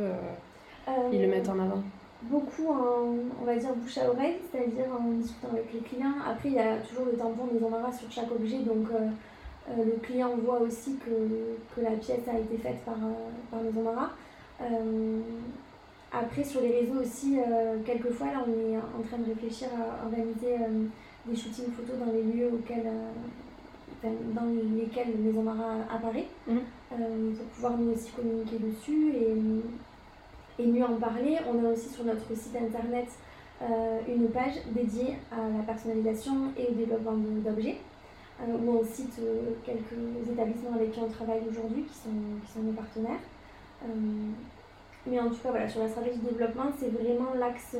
ils 1.13 1.21
le 1.21 1.27
mettent 1.27 1.49
en 1.49 1.59
avant? 1.59 1.83
Beaucoup 2.23 2.69
en, 2.69 3.17
on 3.43 3.45
va 3.45 3.57
dire, 3.57 3.75
bouche 3.75 3.99
à 3.99 4.09
oreille, 4.09 4.37
c'est-à-dire 4.51 4.87
en 4.97 5.11
discutant 5.11 5.49
avec 5.53 5.73
les 5.75 5.81
clients. 5.81 6.15
Après, 6.25 6.49
il 6.49 6.55
y 6.55 6.61
a 6.61 6.77
toujours 6.77 7.07
le 7.07 7.19
tampon 7.19 7.49
des 7.53 7.63
embarras 7.63 7.93
sur 7.93 8.11
chaque 8.13 8.31
objet, 8.31 8.59
donc 8.59 8.87
le 9.77 9.93
client 10.03 10.31
voit 10.37 10.61
aussi 10.61 10.97
que, 10.97 11.11
que, 11.75 11.85
la 11.85 11.93
pièce 11.93 12.27
a 12.29 12.39
été 12.39 12.57
faite 12.57 12.85
par, 12.85 12.95
euh, 12.95 13.31
par 13.51 13.63
Maison 13.63 13.83
Mara. 13.83 14.11
Euh, 14.63 15.21
après, 16.13 16.43
sur 16.43 16.63
les 16.63 16.81
réseaux 16.81 17.01
aussi, 17.03 17.37
quelquefois, 17.85 18.29
là, 18.29 18.45
on 18.47 18.51
est 18.51 18.77
en 18.79 19.03
train 19.07 19.19
de 19.19 19.27
réfléchir 19.27 19.69
à 19.77 20.07
organiser 20.07 20.57
des 21.27 21.37
shootings 21.37 21.71
photos 21.71 21.99
dans 21.99 22.11
les 22.11 22.23
lieux 22.23 22.51
auxquels, 22.55 22.91
dans 24.03 24.47
lesquels 24.75 25.19
Maison 25.19 25.43
Mara 25.43 25.75
apparaît, 25.95 26.25
mhm. 26.47 26.61
pour 27.37 27.47
pouvoir 27.55 27.77
nous 27.77 27.93
aussi 27.93 28.11
communiquer 28.13 28.57
dessus 28.59 29.13
et, 29.13 30.63
et, 30.63 30.67
mieux 30.67 30.85
en 30.85 30.97
parler. 30.97 31.37
On 31.47 31.63
a 31.67 31.73
aussi 31.73 31.91
sur 31.91 32.05
notre 32.05 32.35
site 32.35 32.57
internet 32.57 33.09
une 34.09 34.31
page 34.31 34.55
dédiée 34.75 35.17
à 35.31 35.59
la 35.59 35.63
personnalisation 35.63 36.53
et 36.57 36.69
au 36.69 36.73
développement 36.73 37.19
d'objets. 37.45 37.81
Euh, 38.41 38.57
où 38.65 38.79
on 38.79 38.85
cite 38.85 39.19
euh, 39.21 39.51
quelques 39.67 40.31
établissements 40.31 40.75
avec 40.77 40.93
qui 40.93 41.01
on 41.01 41.09
travaille 41.09 41.41
aujourd'hui, 41.51 41.83
qui 41.83 41.95
sont, 41.95 42.11
qui 42.47 42.53
sont 42.53 42.61
nos 42.61 42.73
partenaires. 42.73 43.19
Euh, 43.83 43.89
mais 45.07 45.19
en 45.19 45.29
tout 45.29 45.39
cas, 45.43 45.51
voilà, 45.51 45.69
sur 45.69 45.81
la 45.81 45.89
stratégie 45.89 46.19
de 46.19 46.29
développement, 46.29 46.71
c'est 46.79 46.89
vraiment 46.89 47.35
l'axe 47.37 47.77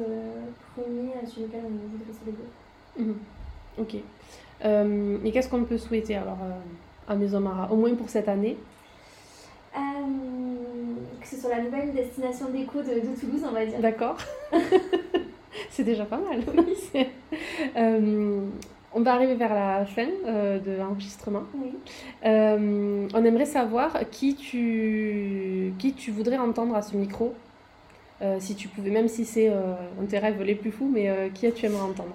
premier 0.75 1.13
sur 1.27 1.43
lequel 1.43 1.61
on 1.65 1.69
voudrait 1.69 2.13
se 2.13 2.25
développer. 2.25 2.51
Mhm. 2.99 3.19
Ok. 3.79 3.95
et 5.25 5.33
qu'est-ce 5.33 5.49
qu'on 5.49 5.63
peut 5.63 5.79
souhaiter 5.79 6.17
alors 6.17 6.39
à 7.07 7.15
Maison 7.15 7.39
Mara, 7.39 7.71
au 7.71 7.77
moins 7.77 7.95
pour 7.95 8.09
cette 8.09 8.29
année? 8.29 8.57
Que 9.75 11.27
ce 11.27 11.37
soit 11.37 11.51
la 11.51 11.63
nouvelle 11.63 11.93
destination 11.93 12.49
d'éco 12.49 12.81
de, 12.81 12.95
de, 12.95 13.21
Toulouse, 13.21 13.43
on 13.47 13.53
va 13.53 13.67
dire. 13.67 13.79
D'accord. 13.79 14.17
c'est 15.71 15.85
déjà 15.85 16.05
pas 16.07 16.19
mal. 16.19 16.43
On 18.95 19.01
va 19.01 19.13
arriver 19.13 19.35
vers 19.35 19.53
la 19.53 19.85
fin 19.85 20.09
euh, 20.27 20.59
de 20.59 20.73
l'enregistrement. 20.73 21.43
Euh, 22.25 23.07
on 23.13 23.25
aimerait 23.25 23.45
savoir 23.45 23.99
qui 24.11 24.35
tu, 24.35 25.75
qui 25.79 25.93
tu 25.93 26.11
voudrais 26.11 26.39
entendre 26.39 26.75
à 26.75 26.83
ce 26.83 26.97
micro. 26.97 27.35
Euh, 28.23 28.39
si 28.41 28.55
tu 28.55 28.67
pouvais, 28.69 28.91
même 28.91 29.09
si 29.09 29.25
c'est 29.25 29.49
un 29.49 30.07
tes 30.09 30.19
rêves 30.19 30.43
les 30.43 30.55
plus 30.55 30.73
fous, 30.73 30.91
mais 30.93 31.31
qui 31.35 31.51
tu 31.53 31.67
aimerais 31.67 31.83
entendre? 31.83 32.15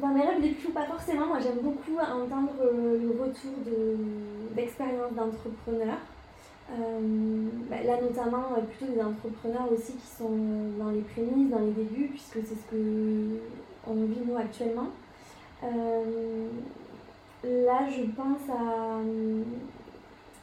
Dans 0.00 0.08
mes 0.08 0.20
rêves 0.20 0.42
les 0.42 0.50
plus 0.50 0.66
fous, 0.66 0.72
pas 0.72 0.84
forcément. 0.84 1.26
Moi, 1.26 1.38
j'aime 1.42 1.60
beaucoup 1.62 1.98
entendre 1.98 2.52
le 2.62 3.08
retour 3.08 3.52
d'expérience 4.54 5.12
d'entrepreneurs. 5.12 6.02
Bah, 7.70 7.76
là, 7.82 8.00
notamment, 8.02 8.42
plutôt 8.68 8.92
des 8.92 9.00
entrepreneurs 9.00 9.72
aussi 9.72 9.92
qui 9.94 10.06
sont 10.06 10.30
dans 10.78 10.90
les 10.90 11.00
prémices, 11.00 11.50
dans 11.50 11.60
les 11.60 11.72
débuts, 11.72 12.10
puisque 12.10 12.46
c'est 12.46 12.54
ce 12.54 12.70
que 12.70 13.40
on 13.88 13.94
vit 13.94 14.20
nous 14.26 14.36
actuellement. 14.36 14.88
Euh, 15.64 16.48
là, 17.44 17.80
je 17.88 18.02
pense 18.12 18.48
à 18.50 18.98
euh, 18.98 19.42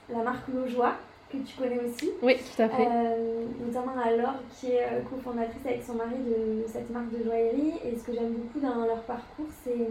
la 0.09 0.23
marque 0.23 0.47
Lojoie, 0.47 0.95
que 1.31 1.37
tu 1.37 1.55
connais 1.57 1.79
aussi. 1.79 2.11
Oui, 2.21 2.35
tout 2.37 2.61
à 2.61 2.69
fait. 2.69 2.87
Euh, 2.87 3.45
notamment 3.65 3.93
à 4.03 4.11
Laure, 4.11 4.39
qui 4.55 4.71
est 4.71 5.03
cofondatrice 5.09 5.65
avec 5.65 5.83
son 5.83 5.95
mari 5.95 6.15
de 6.25 6.63
cette 6.67 6.89
marque 6.89 7.11
de 7.11 7.23
joaillerie. 7.23 7.73
Et 7.85 7.97
ce 7.97 8.03
que 8.03 8.13
j'aime 8.13 8.33
beaucoup 8.33 8.59
dans 8.59 8.85
leur 8.85 9.01
parcours, 9.03 9.47
c'est 9.63 9.87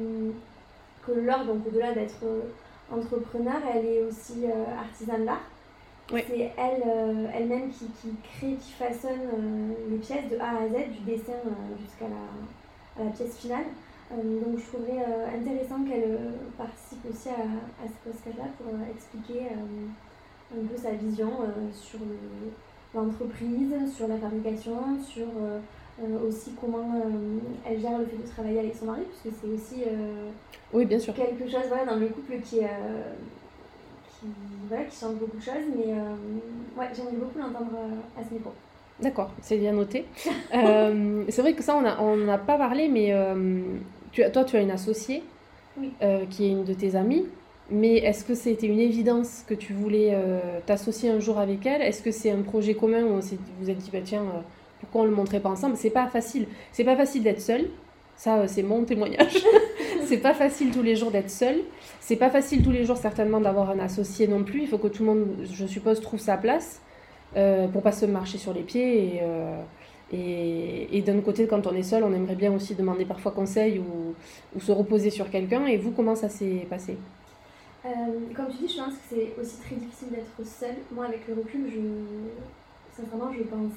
que 1.06 1.12
Laure, 1.12 1.44
donc 1.44 1.66
au-delà 1.66 1.92
d'être 1.92 2.24
entrepreneur, 2.92 3.60
elle 3.74 3.86
est 3.86 4.02
aussi 4.02 4.44
artisane 4.78 5.24
d'art. 5.24 5.42
C'est 6.10 6.52
elle, 6.58 7.30
elle-même 7.34 7.70
qui, 7.70 7.86
qui, 7.86 8.14
crée, 8.36 8.54
qui 8.60 8.72
façonne 8.72 9.74
les 9.90 9.96
pièces 9.96 10.28
de 10.30 10.36
A 10.38 10.50
à 10.50 10.68
Z, 10.68 10.90
du 10.90 11.10
dessin 11.10 11.32
jusqu'à 11.80 12.04
la, 12.04 13.04
la, 13.04 13.10
pièce 13.10 13.38
finale. 13.38 13.64
Euh, 14.12 14.40
donc 14.44 14.58
je 14.58 14.66
trouverais 14.66 15.02
euh, 15.02 15.38
intéressant 15.38 15.84
qu'elle 15.84 16.04
euh, 16.04 16.30
participe 16.58 16.98
aussi 17.10 17.28
à, 17.28 17.32
à 17.32 17.88
ce 17.88 18.10
podcast-là 18.10 18.44
pour 18.58 18.72
expliquer 18.94 19.48
un 20.52 20.66
peu 20.66 20.76
sa 20.76 20.90
vision 20.90 21.30
sur 21.72 21.98
l'entreprise, 22.94 23.72
sur 23.94 24.06
la 24.06 24.18
fabrication, 24.18 24.76
sur 25.02 25.26
aussi 26.28 26.52
comment 26.60 27.00
elle 27.66 27.80
gère 27.80 27.98
le 27.98 28.04
fait 28.04 28.16
de 28.16 28.28
travailler 28.28 28.58
avec 28.58 28.74
son 28.74 28.86
mari, 28.86 29.02
puisque 29.08 29.38
c'est 29.40 29.48
aussi 29.48 29.84
oui, 30.74 30.84
bien 30.84 30.98
sûr. 30.98 31.14
quelque 31.14 31.48
chose 31.48 31.68
voilà, 31.68 31.86
dans 31.86 31.96
le 31.96 32.08
couple 32.08 32.34
qui, 32.44 32.58
qui, 32.58 34.26
voilà, 34.68 34.84
qui 34.84 35.00
change 35.00 35.14
beaucoup 35.14 35.38
de 35.38 35.42
choses. 35.42 35.64
Mais 35.74 35.94
ouais, 36.78 36.88
j'aimerais 36.94 37.16
beaucoup 37.16 37.38
l'entendre 37.38 37.78
à 38.18 38.22
ce 38.22 38.34
micro. 38.34 38.52
D'accord, 39.00 39.30
c'est 39.40 39.56
bien 39.56 39.72
noté. 39.72 40.04
c'est 40.52 41.40
vrai 41.40 41.54
que 41.54 41.62
ça, 41.62 41.76
on 41.76 41.80
n'a 41.80 42.02
on 42.02 42.28
a 42.28 42.36
pas 42.36 42.58
parlé, 42.58 42.88
mais 42.88 43.14
toi, 44.12 44.44
tu 44.44 44.56
as 44.56 44.60
une 44.60 44.70
associée 44.70 45.22
euh, 46.02 46.26
qui 46.28 46.44
est 46.44 46.50
une 46.50 46.64
de 46.64 46.74
tes 46.74 46.96
amies. 46.96 47.26
Mais 47.70 47.96
est-ce 47.96 48.24
que 48.24 48.34
c'était 48.34 48.66
une 48.66 48.80
évidence 48.80 49.44
que 49.46 49.54
tu 49.54 49.72
voulais 49.72 50.10
euh, 50.12 50.40
t'associer 50.66 51.08
un 51.08 51.18
jour 51.18 51.38
avec 51.38 51.64
elle? 51.64 51.80
Est-ce 51.80 52.02
que 52.02 52.10
c'est 52.10 52.30
un 52.30 52.42
projet 52.42 52.74
commun 52.74 53.02
où 53.04 53.20
vous 53.20 53.38
vous 53.60 53.70
êtes 53.70 53.78
dit, 53.78 53.90
bah, 53.90 54.00
tiens, 54.04 54.22
euh, 54.22 54.40
pourquoi 54.80 55.02
on 55.02 55.04
ne 55.04 55.10
le 55.10 55.16
montrait 55.16 55.40
pas 55.40 55.48
ensemble? 55.48 55.76
C'est 55.76 55.90
pas 55.90 56.06
facile. 56.08 56.46
C'est 56.72 56.84
pas 56.84 56.96
facile 56.96 57.22
d'être 57.22 57.40
seul. 57.40 57.70
Ça, 58.16 58.46
c'est 58.48 58.62
mon 58.62 58.84
témoignage. 58.84 59.42
c'est 60.04 60.18
pas 60.18 60.34
facile 60.34 60.72
tous 60.72 60.82
les 60.82 60.96
jours 60.96 61.10
d'être 61.10 61.30
seul. 61.30 61.60
C'est 62.00 62.16
pas 62.16 62.28
facile 62.28 62.62
tous 62.62 62.72
les 62.72 62.84
jours, 62.84 62.98
certainement, 62.98 63.40
d'avoir 63.40 63.70
un 63.70 63.78
associé 63.78 64.28
non 64.28 64.44
plus. 64.44 64.62
Il 64.62 64.68
faut 64.68 64.78
que 64.78 64.88
tout 64.88 65.04
le 65.04 65.08
monde, 65.08 65.26
je 65.50 65.64
suppose, 65.66 66.00
trouve 66.02 66.20
sa 66.20 66.36
place 66.36 66.82
pour 67.72 67.80
pas 67.80 67.92
se 67.92 68.04
marcher 68.04 68.36
sur 68.36 68.52
les 68.52 68.60
pieds. 68.60 69.16
Et, 69.16 69.20
et, 70.12 71.02
d'un 71.02 71.20
côté, 71.20 71.46
quand 71.46 71.66
on 71.66 71.74
est 71.74 71.82
seul, 71.82 72.04
on 72.04 72.12
aimerait 72.12 72.34
bien 72.34 72.52
aussi 72.52 72.74
demander 72.74 73.06
parfois 73.06 73.32
conseil 73.32 73.78
ou, 73.78 74.14
ou 74.54 74.60
se 74.60 74.70
reposer 74.70 75.10
sur 75.10 75.30
quelqu'un. 75.30 75.66
Et 75.66 75.78
vous, 75.78 75.90
comment 75.92 76.14
ça 76.14 76.28
s'est 76.28 76.66
passé? 76.68 76.98
Euh, 77.84 77.88
Comme 78.36 78.48
tu 78.48 78.66
dis, 78.66 78.74
je 78.74 78.82
pense 78.82 78.92
que 78.94 79.00
c'est 79.08 79.40
aussi 79.40 79.56
très 79.60 79.74
difficile 79.76 80.10
d'être 80.10 80.46
seul. 80.46 80.74
Moi, 80.92 81.06
avec 81.06 81.26
le 81.26 81.34
recul, 81.34 81.64
je, 81.66 83.02
sincèrement, 83.02 83.32
je 83.32 83.42
pense 83.44 83.72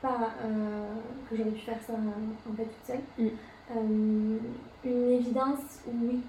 pas 0.00 0.30
euh, 0.44 0.94
que 1.28 1.36
j'aurais 1.36 1.50
pu 1.50 1.60
faire 1.60 1.78
ça 1.86 1.92
en 1.92 2.54
fait 2.54 2.64
toute 2.64 2.86
seule. 2.86 3.00
Mm. 3.18 3.28
Euh, 3.76 4.38
une 4.84 5.10
évidence, 5.10 5.80
oui, 5.86 6.20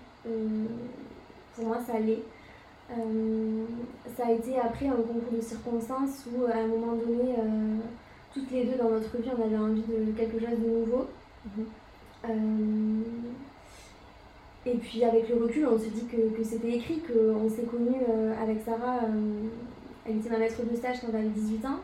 pour 1.55 1.65
moi, 1.65 1.77
ça 1.85 1.95
allait. 1.95 2.23
ça 4.17 4.27
a 4.27 4.31
été 4.31 4.57
après 4.59 4.87
un 4.87 4.95
concours 4.95 5.33
de 5.35 5.41
circonstances 5.41 6.25
où, 6.31 6.45
à 6.45 6.57
un 6.57 6.67
moment 6.67 6.93
donné, 6.95 7.35
toutes 8.33 8.51
les 8.51 8.65
deux 8.65 8.77
dans 8.77 8.89
notre 8.89 9.15
vie, 9.17 9.29
on 9.37 9.45
avait 9.45 9.57
envie 9.57 9.81
de 9.81 10.11
quelque 10.17 10.39
chose 10.39 10.59
de 10.59 10.67
nouveau. 10.67 11.07
Euh, 12.25 13.01
et 14.65 14.77
puis 14.77 15.03
avec 15.03 15.29
le 15.29 15.43
recul, 15.43 15.67
on 15.67 15.77
se 15.77 15.89
dit 15.89 16.05
que, 16.05 16.35
que 16.35 16.43
c'était 16.43 16.71
écrit, 16.71 17.01
qu'on 17.01 17.49
s'est 17.49 17.63
connus 17.63 18.01
euh, 18.09 18.33
avec 18.41 18.61
Sarah. 18.65 19.03
Euh, 19.03 19.47
elle 20.05 20.17
était 20.17 20.29
ma 20.29 20.39
maître 20.39 20.61
de 20.63 20.75
stage 20.75 21.01
quand 21.01 21.11
j'avais 21.11 21.27
18 21.27 21.65
ans. 21.65 21.79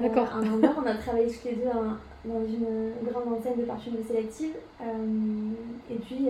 D'accord. 0.00 0.28
Andorre, 0.36 0.80
on 0.82 0.86
a 0.86 0.94
travaillé 0.94 1.26
toutes 1.26 1.44
les 1.44 1.56
deux 1.56 1.64
dans 2.24 2.44
une 2.44 2.92
grande 3.10 3.38
enseigne 3.38 3.58
de 3.58 3.64
parfumerie 3.64 4.04
sélective. 4.04 4.54
et 5.90 5.94
puis, 5.96 6.28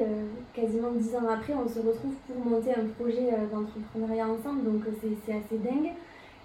quasiment 0.55 0.91
10 0.93 1.15
ans 1.17 1.29
après, 1.31 1.53
on 1.55 1.69
se 1.69 1.79
retrouve 1.79 2.15
pour 2.27 2.45
monter 2.45 2.71
un 2.71 2.87
projet 2.99 3.29
d'entrepreneuriat 3.53 4.27
ensemble. 4.27 4.65
Donc 4.65 4.83
c'est 5.01 5.33
assez 5.33 5.59
dingue. 5.59 5.93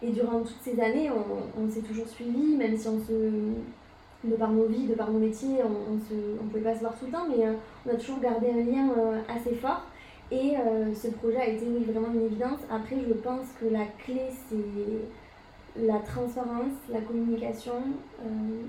Et 0.02 0.12
durant 0.12 0.40
toutes 0.42 0.62
ces 0.62 0.80
années, 0.80 1.10
on, 1.10 1.70
s'est 1.70 1.82
toujours 1.82 2.08
suivis, 2.08 2.56
même 2.58 2.78
si 2.78 2.88
on 2.88 3.00
se, 3.00 4.28
de 4.28 4.36
par 4.36 4.52
nos 4.52 4.66
vies, 4.66 4.88
de 4.88 4.94
par 4.94 5.10
nos 5.12 5.20
métiers, 5.20 5.58
on 5.64 5.94
ne 5.94 6.50
pouvait 6.50 6.62
pas 6.62 6.76
se 6.76 6.82
voir 6.82 6.94
tout 6.98 7.06
le 7.06 7.12
temps, 7.12 7.26
mais 7.30 7.46
euh, 7.46 7.54
on 7.86 7.94
a 7.94 7.96
toujours 7.96 8.20
gardé 8.20 8.50
un 8.50 8.64
lien 8.64 8.90
euh, 8.98 9.22
assez 9.30 9.56
fort. 9.56 9.84
Et 10.32 10.56
ce 10.96 11.10
projet 11.10 11.38
a 11.38 11.48
été 11.48 11.66
vraiment 11.88 12.12
une 12.12 12.26
évidence. 12.26 12.58
Après, 12.68 12.96
je 13.08 13.14
pense 13.14 13.46
que 13.62 13.68
la 13.68 13.86
clé, 14.04 14.24
c'est 14.50 15.86
la 15.86 16.00
transparence, 16.00 16.74
la 16.90 17.02
communication. 17.02 17.74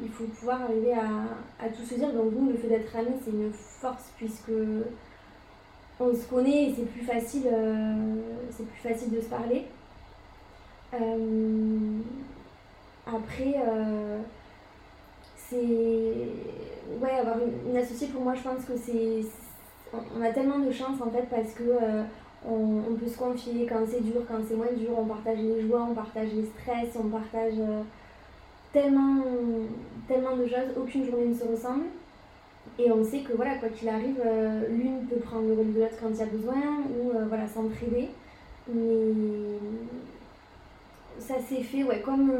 il 0.02 0.10
faut 0.10 0.24
pouvoir 0.24 0.64
arriver 0.64 0.92
à, 0.92 1.64
à, 1.64 1.70
tout 1.70 1.82
se 1.82 1.94
dire. 1.94 2.12
Donc, 2.12 2.32
nous, 2.36 2.50
le 2.50 2.58
fait 2.58 2.68
d'être 2.68 2.94
amis, 2.94 3.16
c'est 3.24 3.30
une 3.30 3.50
force 3.54 4.12
puisque 4.18 4.52
on 5.98 6.14
se 6.14 6.26
connaît 6.28 6.64
et 6.64 6.74
c'est 6.74 6.84
plus 6.84 7.06
c'est 8.50 8.66
plus 8.66 8.80
facile 8.82 9.10
de 9.10 9.20
se 9.20 9.28
parler. 9.28 9.64
Après, 13.06 13.54
c'est 15.48 15.56
ouais 17.00 17.10
avoir 17.10 17.36
une, 17.68 17.76
associée 17.76 18.08
pour 18.08 18.22
moi 18.22 18.34
je 18.34 18.42
pense 18.42 18.64
que 18.64 18.76
c'est 18.76 19.22
on 20.16 20.22
a 20.22 20.30
tellement 20.30 20.58
de 20.58 20.70
chance 20.70 21.00
en 21.00 21.10
fait 21.10 21.26
parce 21.30 21.52
que 21.52 21.62
euh, 21.62 22.02
on, 22.48 22.94
peut 22.94 23.06
se 23.06 23.16
confier 23.16 23.66
quand 23.66 23.80
c'est 23.88 24.02
dur 24.02 24.22
quand 24.28 24.38
c'est 24.46 24.54
moins 24.54 24.72
dur. 24.76 24.90
On 24.98 25.04
partage 25.04 25.38
les 25.38 25.66
joies 25.66 25.86
on 25.90 25.94
partage 25.94 26.28
les 26.34 26.44
stress 26.44 26.96
on 26.98 27.08
partage 27.08 27.54
euh, 27.58 27.82
tellement 28.72 29.22
tellement 30.08 30.36
de 30.36 30.46
choses. 30.46 30.76
Aucune 30.76 31.06
journée 31.06 31.26
ne 31.26 31.34
se 31.34 31.44
ressemble. 31.44 31.84
Et 32.78 32.90
on 32.90 33.02
sait 33.04 33.20
que 33.20 33.32
voilà 33.32 33.54
quoi 33.56 33.68
qu'il 33.68 33.88
arrive 33.88 34.20
euh, 34.24 34.68
l'une 34.68 35.06
peut 35.06 35.16
prendre 35.16 35.46
le 35.46 35.54
rôle 35.54 35.72
de 35.72 35.80
l'autre 35.80 35.96
quand 36.00 36.10
il 36.10 36.18
y 36.18 36.22
a 36.22 36.26
besoin 36.26 36.56
ou 36.90 37.12
voilà 37.28 37.46
s'entraider. 37.46 38.08
Mais 38.68 39.12
ça 41.18 41.34
s'est 41.48 41.62
fait 41.62 41.82
ouais 41.84 42.00
comme 42.00 42.32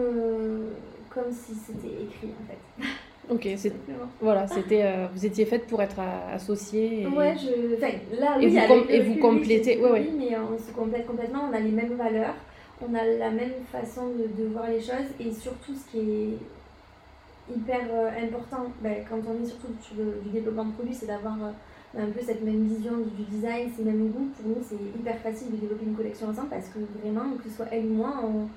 comme 1.09 1.33
si 1.33 1.55
c'était 1.55 2.03
écrit 2.03 2.33
en 2.41 2.47
fait. 2.47 2.87
Ok, 3.29 3.49
c'est 3.57 3.73
voilà, 4.21 4.47
c'était 4.47 4.83
euh, 4.85 5.09
vous 5.13 5.27
étiez 5.27 5.47
faite 5.47 5.67
pour 5.67 5.83
être 5.83 5.99
associée. 6.33 7.03
Et... 7.03 7.07
Ouais, 7.09 7.35
je, 7.37 7.75
enfin, 7.75 7.93
là, 8.21 8.39
et 8.41 8.47
vous, 8.47 8.89
et 8.89 9.01
vous 9.01 9.17
complétez, 9.17 9.81
ouais, 9.81 9.91
ouais. 9.91 10.09
mais 10.17 10.37
on 10.37 10.57
se 10.57 10.73
complète 10.73 11.07
complètement. 11.07 11.49
On 11.51 11.53
a 11.53 11.59
les 11.59 11.73
mêmes 11.73 11.95
valeurs, 11.95 12.37
on 12.81 12.95
a 12.95 13.05
la 13.05 13.31
même 13.31 13.55
façon 13.73 14.11
de, 14.11 14.41
de 14.41 14.49
voir 14.49 14.69
les 14.69 14.81
choses 14.81 15.11
et 15.19 15.33
surtout 15.33 15.75
ce 15.75 15.91
qui 15.91 15.99
est 15.99 17.53
hyper 17.53 17.81
euh, 17.91 18.11
important 18.23 18.67
ben, 18.81 19.05
quand 19.09 19.19
on 19.29 19.43
est 19.43 19.47
surtout 19.47 19.75
sur 19.81 19.97
le, 19.97 20.21
du 20.25 20.31
développement 20.31 20.67
de 20.67 20.73
produits, 20.73 20.95
c'est 20.95 21.07
d'avoir 21.07 21.35
euh, 21.43 22.01
un 22.01 22.11
peu 22.11 22.21
cette 22.25 22.45
même 22.45 22.65
vision 22.65 22.93
du 23.17 23.25
design, 23.25 23.71
ces 23.77 23.83
mêmes 23.83 24.09
goûts. 24.09 24.31
Pour 24.41 24.51
nous, 24.51 24.63
c'est 24.63 24.77
hyper 24.77 25.19
facile 25.19 25.51
de 25.51 25.57
développer 25.57 25.85
une 25.85 25.97
collection 25.97 26.29
ensemble 26.29 26.49
parce 26.51 26.69
que 26.69 26.79
vraiment, 27.03 27.37
que 27.43 27.49
ce 27.49 27.57
soit 27.57 27.67
elle 27.73 27.87
ou 27.87 27.95
moi, 27.95 28.21
on, 28.23 28.49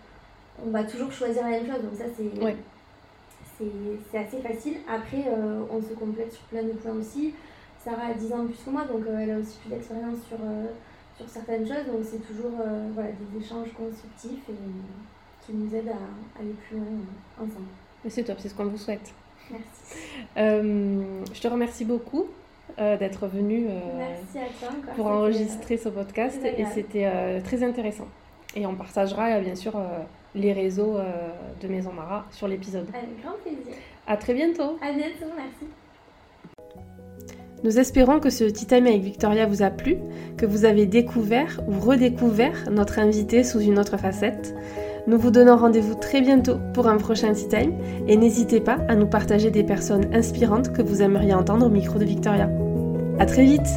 on 0.66 0.72
va 0.72 0.84
toujours 0.84 1.12
choisir 1.12 1.44
la 1.44 1.50
même 1.50 1.66
chose. 1.66 1.84
Donc 1.84 1.96
ça, 1.96 2.06
c'est 2.16 2.44
ouais. 2.44 2.56
c'est 4.12 4.18
assez 4.18 4.38
facile. 4.38 4.78
Après, 4.88 5.26
euh, 5.28 5.62
on 5.72 5.82
se 5.82 5.94
complète 5.94 6.32
sur 6.32 6.44
plein 6.44 6.64
de 6.64 6.72
points 6.72 6.94
aussi. 6.94 7.34
Sarah 7.84 8.08
a 8.08 8.14
10 8.14 8.34
ans 8.34 8.46
plus 8.46 8.58
que 8.64 8.70
moi, 8.70 8.84
donc 8.86 9.06
euh, 9.08 9.20
elle 9.20 9.32
a 9.32 9.38
aussi 9.38 9.58
plus 9.60 9.70
d'expérience 9.70 10.18
sur, 10.28 10.38
euh, 10.44 10.66
sur 11.18 11.30
certaines 11.30 11.66
choses. 11.66 11.86
Donc 11.88 12.04
c'est 12.04 12.26
toujours 12.28 12.52
voilà, 12.94 13.10
des 13.12 13.44
échanges 13.44 13.72
constructifs 13.74 14.50
et 14.50 15.46
qui 15.46 15.54
nous 15.54 15.74
aident 15.74 15.90
à 15.90 16.40
aller 16.40 16.54
plus 16.68 16.78
loin 16.78 16.86
ensemble. 17.38 17.68
C'est 18.08 18.24
top, 18.24 18.38
c'est 18.40 18.50
ce 18.50 18.56
qu'on 18.56 18.66
vous 18.66 18.78
souhaite. 18.78 19.14
Merci. 19.50 19.96
je 20.36 21.42
te 21.42 21.48
remercie 21.48 21.86
beaucoup 21.86 22.28
d'être 22.78 23.28
venue 23.28 23.68
pour 24.96 25.08
enregistrer 25.08 25.78
ce 25.78 25.90
podcast 25.90 26.40
et 26.44 26.66
c'était 26.66 27.42
très 27.44 27.64
intéressant. 27.64 28.08
Et 28.56 28.66
on 28.66 28.76
partagera 28.76 29.40
bien 29.40 29.56
sûr 29.56 29.74
les 30.36 30.54
réseaux 30.54 30.98
euh, 30.98 31.30
de 31.62 31.68
Maison 31.68 31.92
Mara 31.92 32.26
sur 32.32 32.48
l'épisode. 32.48 32.88
Avec 32.94 33.22
grand 33.22 33.36
plaisir. 33.44 33.74
À 34.08 34.18
très 34.18 34.34
bientôt. 34.34 34.78
À 34.82 34.92
bientôt, 34.92 35.32
merci. 35.36 35.66
Nous 37.64 37.78
espérons 37.78 38.20
que 38.20 38.30
ce 38.30 38.46
petit 38.46 38.66
time 38.66 38.88
avec 38.88 39.02
Victoria 39.02 39.46
vous 39.46 39.64
a 39.64 39.70
plu, 39.70 39.98
que 40.38 40.46
vous 40.46 40.64
avez 40.64 40.86
découvert 40.86 41.60
ou 41.68 41.80
redécouvert 41.80 42.70
notre 42.72 43.00
invité 43.00 43.44
sous 43.44 43.60
une 43.60 43.78
autre 43.78 43.98
facette. 43.98 44.56
Nous 45.08 45.18
vous 45.18 45.32
donnons 45.32 45.58
rendez-vous 45.58 45.96
très 45.96 46.22
bientôt 46.22 46.58
pour 46.74 46.88
un 46.88 46.98
prochain 46.98 47.34
Tea 47.34 47.48
Time 47.48 47.74
et 48.08 48.16
n'hésitez 48.16 48.62
pas 48.62 48.78
à 48.88 48.96
nous 48.96 49.08
partager 49.08 49.52
des 49.52 49.64
personnes 49.64 50.14
inspirantes 50.14 50.72
que 50.72 50.82
vous 50.82 51.02
aimeriez 51.02 51.34
entendre 51.34 51.66
au 51.66 51.70
micro 51.70 52.00
de 52.00 52.06
Victoria. 52.06 52.50
À 53.20 53.26
très 53.26 53.44
vite 53.44 53.68